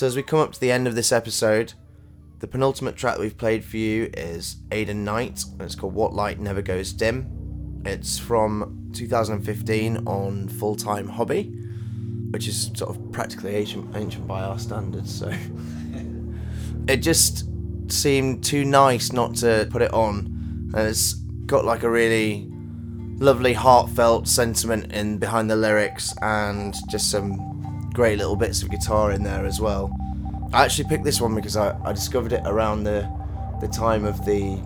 So 0.00 0.06
as 0.06 0.16
we 0.16 0.22
come 0.22 0.38
up 0.38 0.52
to 0.52 0.58
the 0.58 0.72
end 0.72 0.88
of 0.88 0.94
this 0.94 1.12
episode, 1.12 1.74
the 2.38 2.46
penultimate 2.46 2.96
track 2.96 3.18
we've 3.18 3.36
played 3.36 3.62
for 3.62 3.76
you 3.76 4.08
is 4.16 4.56
Aidan 4.72 5.04
Knight, 5.04 5.44
and 5.44 5.60
it's 5.60 5.74
called 5.74 5.92
What 5.92 6.14
Light 6.14 6.40
Never 6.40 6.62
Goes 6.62 6.94
Dim. 6.94 7.82
It's 7.84 8.18
from 8.18 8.88
2015 8.94 10.06
on 10.06 10.48
Full 10.48 10.74
Time 10.74 11.06
Hobby, 11.06 11.52
which 12.30 12.48
is 12.48 12.70
sort 12.74 12.96
of 12.96 13.12
practically 13.12 13.54
ancient, 13.54 13.94
ancient 13.94 14.26
by 14.26 14.40
our 14.40 14.58
standards. 14.58 15.14
So 15.18 15.30
it 16.88 17.02
just 17.02 17.44
seemed 17.92 18.42
too 18.42 18.64
nice 18.64 19.12
not 19.12 19.34
to 19.34 19.68
put 19.70 19.82
it 19.82 19.92
on, 19.92 20.70
and 20.74 20.88
it's 20.88 21.12
got 21.44 21.66
like 21.66 21.82
a 21.82 21.90
really 21.90 22.48
lovely 23.18 23.52
heartfelt 23.52 24.28
sentiment 24.28 24.94
in 24.94 25.18
behind 25.18 25.50
the 25.50 25.56
lyrics 25.56 26.14
and 26.22 26.74
just 26.88 27.10
some 27.10 27.49
great 27.92 28.18
little 28.18 28.36
bits 28.36 28.62
of 28.62 28.70
guitar 28.70 29.12
in 29.12 29.22
there 29.22 29.44
as 29.44 29.60
well. 29.60 29.90
I 30.52 30.64
actually 30.64 30.88
picked 30.88 31.04
this 31.04 31.20
one 31.20 31.34
because 31.34 31.56
I, 31.56 31.78
I 31.84 31.92
discovered 31.92 32.32
it 32.32 32.42
around 32.44 32.84
the 32.84 33.08
the 33.60 33.68
time 33.68 34.04
of 34.04 34.24
the 34.24 34.60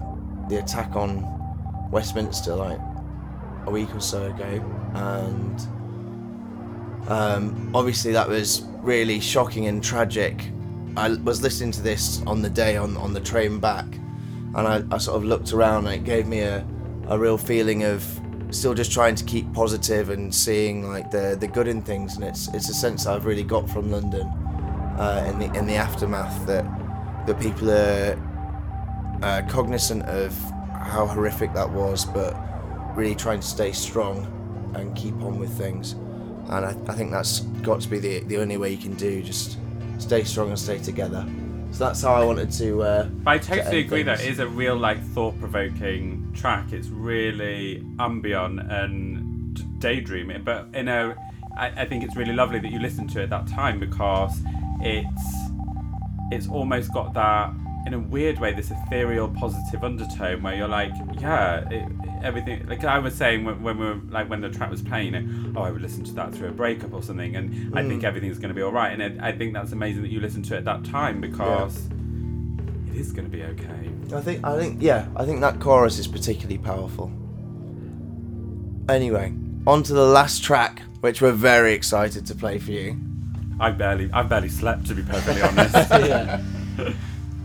the 0.49 0.57
attack 0.57 0.95
on 0.97 1.27
Westminster 1.91 2.55
like 2.55 2.79
a 3.67 3.71
week 3.71 3.95
or 3.95 4.01
so 4.01 4.27
ago 4.27 4.63
and 4.95 5.61
um, 7.09 7.71
obviously 7.75 8.13
that 8.13 8.29
was 8.29 8.63
really 8.81 9.21
shocking 9.21 9.67
and 9.67 9.83
tragic. 9.83 10.51
I 10.97 11.11
was 11.11 11.43
listening 11.43 11.73
to 11.73 11.83
this 11.83 12.23
on 12.27 12.41
the 12.41 12.51
day 12.51 12.77
on, 12.77 12.97
on 12.97 13.13
the 13.13 13.21
train 13.21 13.59
back 13.59 13.87
and 14.55 14.57
I, 14.57 14.83
I 14.91 14.99
sort 14.99 15.17
of 15.17 15.25
looked 15.25 15.53
around 15.53 15.87
and 15.87 15.95
it 15.95 16.05
gave 16.05 16.27
me 16.27 16.41
a, 16.41 16.65
a 17.09 17.19
real 17.19 17.37
feeling 17.37 17.85
of 17.85 18.03
still 18.55 18.75
just 18.75 18.93
trying 18.93 19.15
to 19.15 19.25
keep 19.25 19.53
positive 19.53 20.11
and 20.11 20.35
seeing 20.35 20.89
like 20.89 21.11
the 21.11 21.37
the 21.39 21.47
good 21.47 21.69
in 21.69 21.83
things 21.83 22.17
and 22.17 22.25
it's 22.25 22.49
it's 22.55 22.69
a 22.69 22.75
sense 22.75 23.07
I've 23.07 23.27
really 23.27 23.43
got 23.43 23.69
from 23.69 23.91
London 23.91 24.27
uh, 24.99 25.27
in 25.29 25.39
the 25.39 25.59
in 25.59 25.67
the 25.67 25.75
aftermath 25.75 26.47
that 26.47 26.65
that 27.27 27.41
people 27.41 27.71
are 27.71 28.19
uh, 29.23 29.43
cognizant 29.49 30.03
of 30.05 30.33
how 30.73 31.07
horrific 31.07 31.53
that 31.55 31.69
was 31.69 32.05
but 32.05 32.37
really 32.97 33.15
trying 33.15 33.41
to 33.41 33.47
stay 33.47 33.73
strong 33.73 34.31
and 34.75 34.95
keep 34.97 35.15
on 35.23 35.39
with 35.39 35.51
things. 35.57 35.93
And 36.49 36.67
I, 36.67 36.77
I 36.89 36.95
think 36.95 37.11
that's 37.11 37.41
got 37.63 37.81
to 37.81 37.89
be 37.89 37.99
the 37.99 38.21
the 38.21 38.39
only 38.39 38.57
way 38.57 38.71
you 38.71 38.79
can 38.79 38.95
do 38.95 39.23
just 39.23 39.59
stay 39.99 40.25
strong 40.25 40.49
and 40.49 40.59
stay 40.59 40.79
together 40.79 41.27
so 41.75 41.85
that's 41.85 42.03
how 42.03 42.15
I 42.15 42.25
wanted 42.25 42.51
to 42.53 42.83
uh, 42.83 43.05
But 43.05 43.31
I 43.31 43.39
totally 43.39 43.79
end 43.79 43.87
agree 43.87 44.03
that 44.05 44.19
things. 44.19 44.31
is 44.35 44.39
a 44.39 44.47
real 44.47 44.77
like 44.77 45.03
thought-provoking 45.03 46.33
track. 46.33 46.73
It's 46.73 46.89
really 46.89 47.85
ambient 47.99 48.61
and 48.71 49.81
daydreaming, 49.81 50.45
but 50.45 50.69
you 50.75 50.85
know, 50.85 51.15
I, 51.57 51.83
I 51.83 51.85
think 51.85 52.05
it's 52.05 52.17
really 52.17 52.33
lovely 52.33 52.61
that 52.61 52.71
you 52.71 52.79
listened 52.79 53.11
to 53.11 53.21
it 53.21 53.25
at 53.25 53.31
that 53.31 53.47
time 53.49 53.81
because 53.81 54.41
it's 54.81 55.23
it's 56.31 56.49
almost 56.49 56.93
got 56.93 57.13
that 57.15 57.53
in 57.87 57.95
a 57.95 57.99
weird 57.99 58.39
way 58.39 58.53
this 58.53 58.71
ethereal 58.71 59.29
positive 59.29 59.85
undertone 59.85 60.43
where 60.43 60.55
you're 60.55 60.69
like 60.69 60.93
yeah 61.19 61.69
it, 61.69 61.87
everything 62.23 62.67
like 62.67 62.83
i 62.85 62.99
was 62.99 63.15
saying 63.15 63.45
when, 63.45 63.63
when 63.63 63.79
we 63.79 63.85
were 63.87 64.01
like 64.09 64.29
when 64.31 64.41
the 64.41 64.49
track 64.49 64.71
was 64.71 64.83
playing 64.83 65.55
oh 65.57 65.63
i 65.63 65.71
would 65.71 65.83
listen 65.83 66.03
to 66.03 66.13
that 66.13 66.35
through 66.35 66.49
a 66.49 66.53
breakup 66.53 66.93
or 66.95 67.03
something 67.03 67.37
and 67.37 67.77
i 67.77 67.87
think 67.87 68.03
mm. 68.03 68.05
everything's 68.05 68.39
going 68.39 68.49
to 68.49 68.55
be 68.55 68.63
all 68.63 68.73
right 68.73 68.93
and 68.93 69.03
it, 69.03 69.19
i 69.21 69.31
think 69.31 69.53
that's 69.53 69.73
amazing 69.73 70.03
that 70.03 70.11
you 70.11 70.21
listened 70.21 70.45
to 70.45 70.55
it 70.55 70.59
at 70.59 70.65
that 70.65 70.85
time 70.85 71.21
because 71.21 71.87
it 72.89 72.97
is 72.97 73.13
going 73.13 73.25
to 73.25 73.31
be 73.31 73.43
okay 73.43 73.91
I 74.13 74.21
think 74.21 74.45
I 74.45 74.59
think 74.59 74.83
yeah, 74.83 75.09
I 75.17 75.25
think 75.25 75.41
that 75.41 75.61
chorus 75.61 75.99
is 75.99 76.07
particularly 76.07 76.59
powerful. 76.59 77.11
Anyway, 78.89 79.33
on 79.67 79.83
to 79.83 79.95
the 79.95 80.05
last 80.05 80.45
track, 80.45 80.83
which 81.01 81.23
we're 81.23 81.33
very 81.33 81.73
excited 81.73 82.27
to 82.27 82.35
play 82.35 82.59
for 82.59 82.73
you. 82.73 82.99
i 83.61 83.71
barely 83.71 84.11
i've 84.13 84.29
barely 84.29 84.49
slept 84.49 84.87
to 84.87 84.95
be 84.95 85.03
perfectly 85.03 85.43
honest 85.49 85.75
yeah. 85.91 86.43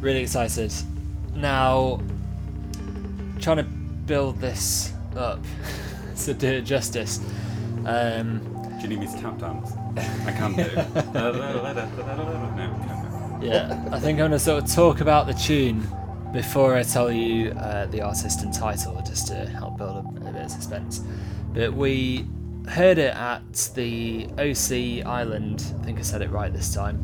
Really 0.02 0.22
excited. 0.22 0.74
Now, 1.36 2.00
trying 3.40 3.58
to 3.58 3.64
build 3.64 4.40
this 4.40 4.94
up 5.16 5.44
to 6.24 6.34
do 6.34 6.48
it 6.48 6.62
justice. 6.62 7.20
Um, 7.86 8.40
Do 8.78 8.84
you 8.84 8.90
need 8.90 9.00
me 9.00 9.08
to 9.08 9.22
tap 9.22 9.38
dance? 9.38 9.72
I 10.26 10.32
can 10.32 10.56
do. 10.56 10.64
no. 11.14 12.86
Yeah, 13.42 13.88
I 13.94 14.00
think 14.02 14.20
I'm 14.20 14.26
gonna 14.26 14.38
sort 14.38 14.62
of 14.62 14.70
talk 14.70 15.00
about 15.00 15.26
the 15.26 15.34
tune 15.34 15.88
before 16.34 16.76
I 16.76 16.84
tell 16.84 17.10
you 17.10 17.52
uh, 17.52 17.86
the 17.86 18.02
artist 18.02 18.42
and 18.44 18.54
title, 18.54 19.02
just 19.08 19.28
to 19.28 19.46
help 19.46 19.78
build 19.78 19.96
a, 19.96 20.28
a 20.30 20.32
bit 20.34 20.42
of 20.42 20.52
suspense. 20.52 21.02
But 21.54 21.74
we 21.74 22.28
heard 22.68 22.98
it 22.98 23.16
at 23.16 23.72
the 23.76 24.28
Osea 24.38 25.06
Island. 25.06 25.74
I 25.80 25.86
think 25.86 26.00
I 26.00 26.02
said 26.02 26.22
it 26.22 26.30
right 26.32 26.52
this 26.52 26.74
time. 26.74 27.02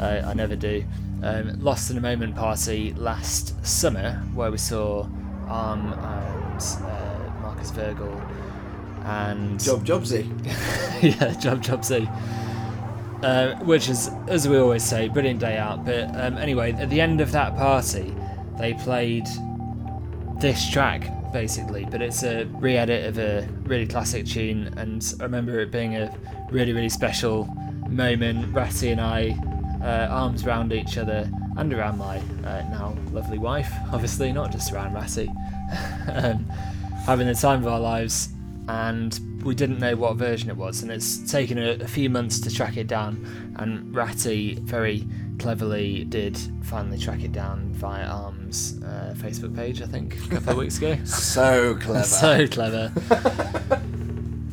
Uh, 0.00 0.22
I 0.24 0.32
never 0.32 0.56
do. 0.56 0.84
Um, 1.22 1.60
Lost 1.60 1.90
in 1.90 1.98
a 1.98 2.00
Moment 2.00 2.36
party 2.36 2.94
last 2.94 3.54
summer, 3.66 4.14
where 4.34 4.50
we 4.50 4.58
saw 4.58 5.04
Âme 5.46 5.92
and 5.96 6.86
uh, 6.86 7.40
Marcus 7.40 7.70
Worgull 7.72 8.20
and 9.04 9.60
Job 9.60 9.84
Jobse. 9.84 10.22
yeah, 11.02 11.32
Job 11.40 11.62
Jobse. 11.62 12.06
Uh, 13.22 13.56
which 13.64 13.88
is, 13.88 14.10
as 14.28 14.46
we 14.46 14.56
always 14.56 14.84
say, 14.84 15.08
brilliant 15.08 15.40
day 15.40 15.56
out. 15.56 15.84
But 15.84 16.04
um, 16.14 16.38
anyway, 16.38 16.72
at 16.72 16.88
the 16.88 17.00
end 17.00 17.20
of 17.20 17.32
that 17.32 17.56
party, 17.56 18.14
they 18.58 18.74
played 18.74 19.26
this 20.40 20.70
track 20.70 21.10
basically, 21.32 21.84
but 21.90 22.00
it's 22.00 22.22
a 22.22 22.44
re-edit 22.44 23.06
of 23.06 23.18
a 23.18 23.46
really 23.64 23.86
classic 23.86 24.26
tune, 24.26 24.72
and 24.76 25.14
I 25.20 25.24
remember 25.24 25.60
it 25.60 25.70
being 25.70 25.96
a 25.96 26.14
really, 26.50 26.72
really 26.72 26.88
special 26.88 27.44
moment. 27.88 28.54
Ratty 28.54 28.90
and 28.90 29.00
I, 29.00 29.36
uh, 29.82 30.06
arms 30.10 30.44
around 30.44 30.72
each 30.72 30.98
other 30.98 31.30
and 31.56 31.72
around 31.72 31.98
my 31.98 32.18
uh, 32.44 32.62
now 32.70 32.96
lovely 33.12 33.38
wife, 33.38 33.70
obviously, 33.92 34.32
not 34.32 34.52
just 34.52 34.72
around 34.72 34.94
Ratty, 34.94 35.28
um, 36.12 36.44
having 37.04 37.26
the 37.26 37.34
time 37.34 37.60
of 37.60 37.68
our 37.72 37.80
lives, 37.80 38.28
and 38.68 39.18
we 39.44 39.54
didn't 39.54 39.78
know 39.78 39.96
what 39.96 40.16
version 40.16 40.50
it 40.50 40.56
was, 40.56 40.82
and 40.82 40.90
it's 40.90 41.30
taken 41.30 41.58
a, 41.58 41.70
a 41.80 41.88
few 41.88 42.10
months 42.10 42.40
to 42.40 42.54
track 42.54 42.76
it 42.76 42.86
down, 42.86 43.54
and 43.56 43.94
Ratty 43.94 44.54
very 44.62 45.06
cleverly 45.38 46.04
did 46.04 46.36
finally 46.62 46.98
track 46.98 47.22
it 47.22 47.32
down 47.32 47.72
via 47.72 48.06
Âme's 48.06 48.82
uh, 48.82 49.14
Facebook 49.16 49.54
page, 49.54 49.80
I 49.80 49.86
think, 49.86 50.16
a 50.26 50.28
couple 50.28 50.50
of 50.50 50.58
weeks 50.58 50.78
ago. 50.78 50.96
So 51.04 51.76
clever. 51.76 52.04
so 52.04 52.46
clever. 52.48 52.92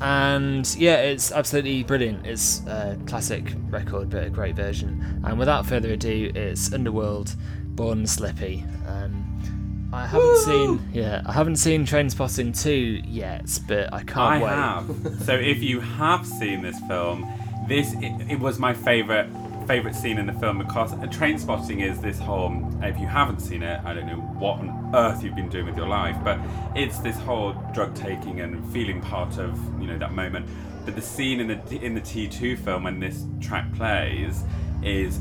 And 0.06 0.76
yeah, 0.76 0.98
it's 0.98 1.32
absolutely 1.32 1.82
brilliant. 1.82 2.28
It's 2.28 2.62
a 2.68 2.96
classic 3.08 3.54
record, 3.72 4.12
but 4.12 4.24
a 4.24 4.30
great 4.30 4.56
version. 4.56 5.22
And 5.26 5.40
without 5.40 5.66
further 5.66 5.94
ado, 5.94 6.32
it's 6.36 6.72
Underworld, 6.72 7.36
Born 7.70 8.06
Slippy. 8.06 8.64
Um, 8.88 9.90
I 9.92 10.06
haven't 10.06 10.38
seen, 10.38 10.90
yeah, 10.94 11.24
I 11.26 11.32
haven't 11.32 11.56
seen 11.56 11.88
Trainspotting 11.88 12.62
2 12.62 13.02
yet, 13.08 13.60
but 13.68 13.92
I 13.92 14.04
can't 14.04 14.20
I 14.20 14.44
wait. 14.44 14.50
have. 14.50 15.24
So 15.24 15.34
if 15.34 15.64
you 15.64 15.80
have 15.80 16.28
seen 16.28 16.62
this 16.62 16.80
film, 16.88 17.28
this 17.68 17.96
it, 17.96 18.30
it 18.34 18.40
was 18.40 18.60
my 18.60 18.76
favorite 18.76 19.28
favorite 19.68 19.96
scene 19.96 20.18
in 20.18 20.26
the 20.26 20.34
film 20.34 20.60
because 20.60 20.94
Trainspotting 20.94 21.84
is 21.84 22.00
this 22.00 22.20
whole 22.20 22.70
if 22.84 23.00
you 23.00 23.08
haven't 23.08 23.40
seen 23.40 23.64
it 23.64 23.80
i 23.84 23.94
don't 23.94 24.06
know 24.06 24.18
what 24.38 24.60
on 24.60 24.92
earth 24.96 25.24
you've 25.24 25.36
been 25.36 25.50
doing 25.50 25.66
with 25.66 25.78
your 25.78 25.88
life 25.88 26.18
but 26.24 26.40
it's 26.76 27.00
this 27.00 27.18
whole 27.18 27.54
drug 27.74 27.96
taking 27.96 28.42
and 28.42 28.66
feeling 28.72 29.02
part 29.02 29.38
of 29.38 29.58
you 29.80 29.88
know 29.88 29.98
that 29.98 30.14
moment. 30.14 30.48
But 30.86 30.96
the 30.96 31.02
scene 31.02 31.40
in 31.40 31.48
the 31.48 31.84
in 31.84 31.94
the 31.94 32.02
t2 32.02 32.58
film 32.60 32.84
when 32.84 33.00
this 33.00 33.26
track 33.42 33.72
plays 33.74 34.44
is 34.84 35.20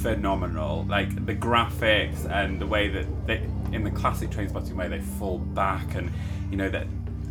phenomenal. 0.00 0.84
Like 0.88 1.26
the 1.26 1.34
graphics 1.34 2.30
and 2.30 2.60
the 2.60 2.66
way 2.66 2.88
that 2.88 3.26
they 3.26 3.48
in 3.72 3.84
the 3.84 3.90
classic 3.90 4.30
Trainspotting 4.30 4.74
way 4.74 4.88
they 4.88 5.00
fall 5.00 5.38
back 5.38 5.94
and 5.94 6.10
you 6.50 6.56
know 6.56 6.68
that 6.68 6.86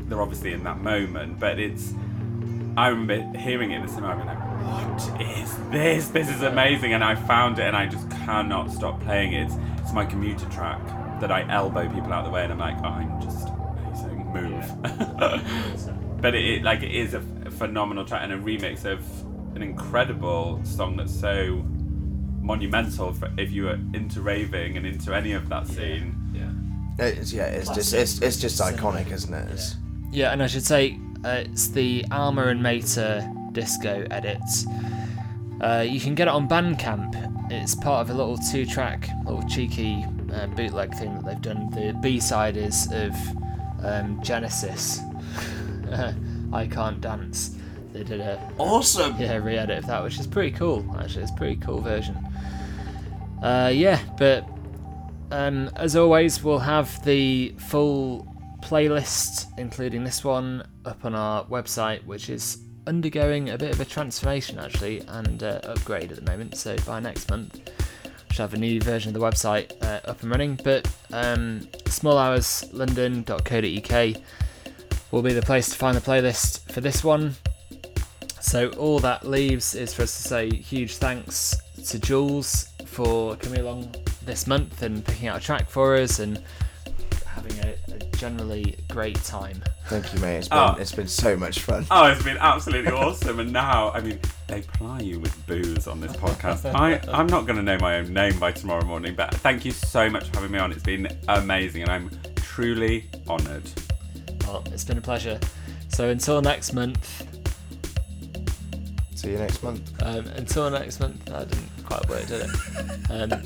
they're 0.08 0.22
obviously 0.22 0.52
in 0.52 0.64
that 0.66 0.80
moment 0.82 1.40
but 1.40 1.58
it's 1.60 1.94
I 2.76 2.88
remember 2.88 3.38
hearing 3.38 3.72
it 3.72 3.78
in 3.78 3.82
the 3.84 3.88
cinema, 3.88 4.16
being 4.16 4.28
like, 4.28 4.40
"What 4.40 5.22
is 5.22 5.58
this? 5.70 6.08
This 6.08 6.30
is 6.30 6.42
amazing!" 6.42 6.94
And 6.94 7.04
I 7.04 7.16
found 7.16 7.60
it, 7.60 7.64
and 7.64 7.76
I 7.76 7.86
just 7.86 8.10
cannot 8.10 8.72
stop 8.72 9.00
playing 9.02 9.34
it. 9.34 9.46
It's, 9.46 9.56
it's 9.80 9.94
my 9.94 10.06
commuter 10.06 10.46
track 10.50 10.82
that 11.20 11.32
I 11.32 11.48
elbow 11.52 11.88
people 11.88 12.12
out 12.12 12.20
of 12.20 12.26
the 12.26 12.32
way, 12.32 12.44
and 12.44 12.54
I'm 12.54 12.60
like, 12.60 12.78
oh, 12.84 12.88
"I'm 12.88 13.22
just 13.22 13.48
amazing, 13.50 14.26
move." 14.34 16.20
but 16.22 16.34
it, 16.34 16.46
it 16.46 16.64
like 16.64 16.82
it 16.82 16.92
is 16.92 17.14
a, 17.14 17.24
a 17.46 17.52
phenomenal 17.52 18.06
track 18.06 18.22
and 18.24 18.34
a 18.34 18.38
remix 18.38 18.86
of 18.86 19.06
an 19.56 19.62
incredible 19.62 20.60
song 20.64 20.98
that's 20.98 21.14
so 21.14 21.64
monumental 22.42 23.14
for 23.14 23.32
if 23.38 23.52
you 23.52 23.66
were 23.66 23.80
into 23.94 24.22
raving 24.22 24.78
and 24.78 24.86
into 24.86 25.14
any 25.14 25.34
of 25.34 25.48
that 25.50 25.68
scene. 25.68 26.16
It's, 26.98 27.32
yeah, 27.32 27.46
it's 27.46 27.70
just 27.70 27.94
it's, 27.94 28.22
it's 28.22 28.38
just 28.38 28.60
iconic, 28.60 29.12
isn't 29.12 29.34
it? 29.34 29.52
It's, 29.52 29.76
Yeah, 30.12 30.32
and 30.32 30.44
I 30.44 30.48
should 30.48 30.64
say 30.64 31.00
uh, 31.24 31.44
it's 31.46 31.70
the 31.70 32.06
Alma 32.12 32.48
and 32.48 32.62
Mater 32.62 33.30
disco 33.52 34.06
edit. 34.12 34.42
Uh, 35.62 35.86
you 35.88 36.00
can 36.00 36.16
get 36.16 36.28
it 36.28 36.32
on 36.32 36.48
Bandcamp. 36.48 37.52
It's 37.52 37.76
part 37.76 38.02
of 38.02 38.10
a 38.10 38.14
little 38.14 38.38
two-track, 38.38 39.08
little 39.26 39.48
cheeky 39.48 40.06
uh, 40.34 40.48
bootleg 40.48 40.94
thing 40.96 41.16
that 41.16 41.26
they've 41.26 41.42
done. 41.42 41.70
The 41.72 41.98
B-side 42.02 42.58
is 42.58 42.92
of 42.92 43.16
um, 43.84 44.22
Genesis. 44.24 45.00
I 46.54 46.68
Can't 46.68 47.00
Dance. 47.00 47.56
They 47.94 48.04
did 48.04 48.22
a 48.22 48.42
awesome. 48.58 49.16
yeah 49.20 49.36
re-edit 49.36 49.80
of 49.80 49.86
that, 49.88 50.04
which 50.04 50.20
is 50.20 50.26
pretty 50.26 50.52
cool. 50.52 50.84
Actually, 51.00 51.24
it's 51.24 51.32
a 51.32 51.36
pretty 51.36 51.58
cool 51.58 51.80
version. 51.80 52.18
Uh, 53.42 53.72
yeah, 53.74 54.00
but 54.18 54.48
um, 55.32 55.70
as 55.76 55.96
always, 55.96 56.44
we'll 56.44 56.60
have 56.60 57.04
the 57.06 57.54
full 57.58 58.28
playlist, 58.64 59.46
including 59.58 60.04
this 60.04 60.24
one, 60.24 60.68
up 60.86 61.06
on 61.06 61.14
our 61.14 61.46
website, 61.46 62.04
which 62.06 62.30
is 62.30 62.64
undergoing 62.88 63.50
a 63.50 63.58
bit 63.58 63.74
of 63.74 63.80
a 63.80 63.86
transformation 63.86 64.60
actually 64.60 65.00
and 65.08 65.42
uh, 65.44 65.62
upgrade 65.64 66.12
at 66.12 66.24
the 66.24 66.32
moment. 66.32 66.58
So 66.58 66.76
by 66.86 67.00
next 67.00 67.30
month, 67.30 67.72
we 68.06 68.12
should 68.32 68.42
have 68.42 68.54
a 68.54 68.58
new 68.58 68.82
version 68.82 69.16
of 69.16 69.22
the 69.22 69.26
website 69.26 69.72
uh, 69.84 70.02
up 70.10 70.22
and 70.22 70.32
running. 70.32 70.60
But 70.64 70.88
um, 71.12 71.62
smalhoursLondon.co.uk 71.86 74.22
will 75.12 75.22
be 75.22 75.34
the 75.34 75.42
place 75.42 75.70
to 75.70 75.76
find 75.76 75.96
the 75.96 76.02
playlist 76.02 76.72
for 76.72 76.82
this 76.82 77.04
one. 77.04 77.36
So 78.40 78.70
all 78.72 79.00
that 79.00 79.28
leaves 79.28 79.76
is 79.76 79.94
for 79.94 80.02
us 80.04 80.22
to 80.22 80.28
say 80.28 80.50
huge 80.50 80.98
thanks 80.98 81.56
to 81.88 82.00
Jules 82.00 82.68
for 82.86 83.36
coming 83.38 83.60
along 83.60 83.96
this 84.26 84.48
month 84.48 84.82
and 84.84 85.06
picking 85.06 85.28
out 85.28 85.38
a 85.38 85.44
track 85.44 85.70
for 85.70 85.96
us 85.96 86.20
and 86.20 86.42
having 87.34 87.58
a, 87.60 87.76
a 87.94 88.00
generally 88.18 88.76
great 88.90 89.16
time. 89.24 89.62
Thank 89.88 90.14
you, 90.14 90.20
mate. 90.20 90.38
It's 90.38 90.48
been 90.48 90.58
Oh. 90.58 90.76
it's 90.80 90.92
been 90.94 91.08
so 91.08 91.36
much 91.36 91.60
fun. 91.60 91.86
Oh, 91.92 92.06
it's 92.06 92.24
been 92.24 92.38
absolutely 92.38 92.92
awesome. 92.92 93.40
And 93.40 93.52
now, 93.52 93.92
I 93.92 94.00
mean, 94.02 94.20
they 94.48 94.62
ply 94.62 95.00
you 95.02 95.20
with 95.20 95.46
booze 95.48 95.88
on 95.88 96.00
this 96.00 96.14
podcast. 96.14 96.74
I, 96.74 97.02
I'm 97.12 97.28
not 97.28 97.46
going 97.46 97.58
to 97.58 97.64
know 97.64 97.78
my 97.80 97.98
own 97.98 98.14
name 98.14 98.40
by 98.40 98.52
tomorrow 98.52 98.86
morning, 98.86 99.16
but 99.16 99.34
thank 99.36 99.66
you 99.66 99.72
so 99.72 100.10
much 100.10 100.30
for 100.30 100.36
having 100.38 100.52
me 100.52 100.60
on. 100.60 100.72
It's 100.72 100.84
been 100.84 101.08
amazing, 101.28 101.82
and 101.84 101.92
I'm 101.92 102.10
truly 102.36 103.10
honoured. 103.28 103.70
Well, 104.48 104.64
it's 104.72 104.84
been 104.86 104.98
a 104.98 105.02
pleasure. 105.02 105.40
So 105.90 106.10
until 106.10 106.42
next 106.42 106.74
month, 106.74 107.28
See 109.16 109.32
you 109.32 109.38
next 109.38 109.64
month. 109.64 109.92
um, 110.04 110.26
until 110.36 110.70
next 110.70 111.00
month, 111.00 111.32
I 111.32 111.46
didn't 111.46 111.70
quite 111.86 112.08
work, 112.10 112.26
did 112.28 112.42
it? 112.50 113.12
Um, 113.12 113.42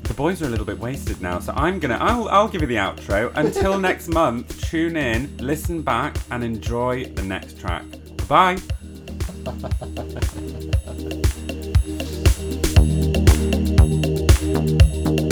The 0.10 0.16
boys 0.16 0.41
are 0.41 0.47
a 0.47 0.49
little 0.49 0.66
bit 0.66 0.80
wasted 0.80 1.22
now, 1.22 1.39
so 1.39 1.53
I'm 1.55 1.78
gonna. 1.78 1.99
I'll, 2.01 2.28
I'll 2.30 2.47
give 2.47 2.62
you 2.62 2.68
the 2.68 2.78
outro. 2.78 3.32
Until 3.36 3.80
next 3.89 4.07
month, 4.07 4.60
tune 4.70 4.97
in, 4.97 5.38
listen 5.38 5.84
back, 5.84 6.18
and 6.32 6.43
enjoy 6.43 7.05
the 7.05 7.22
next 7.22 7.60
track. 7.60 7.86
Bye. 8.28 8.57
Thank 14.49 15.20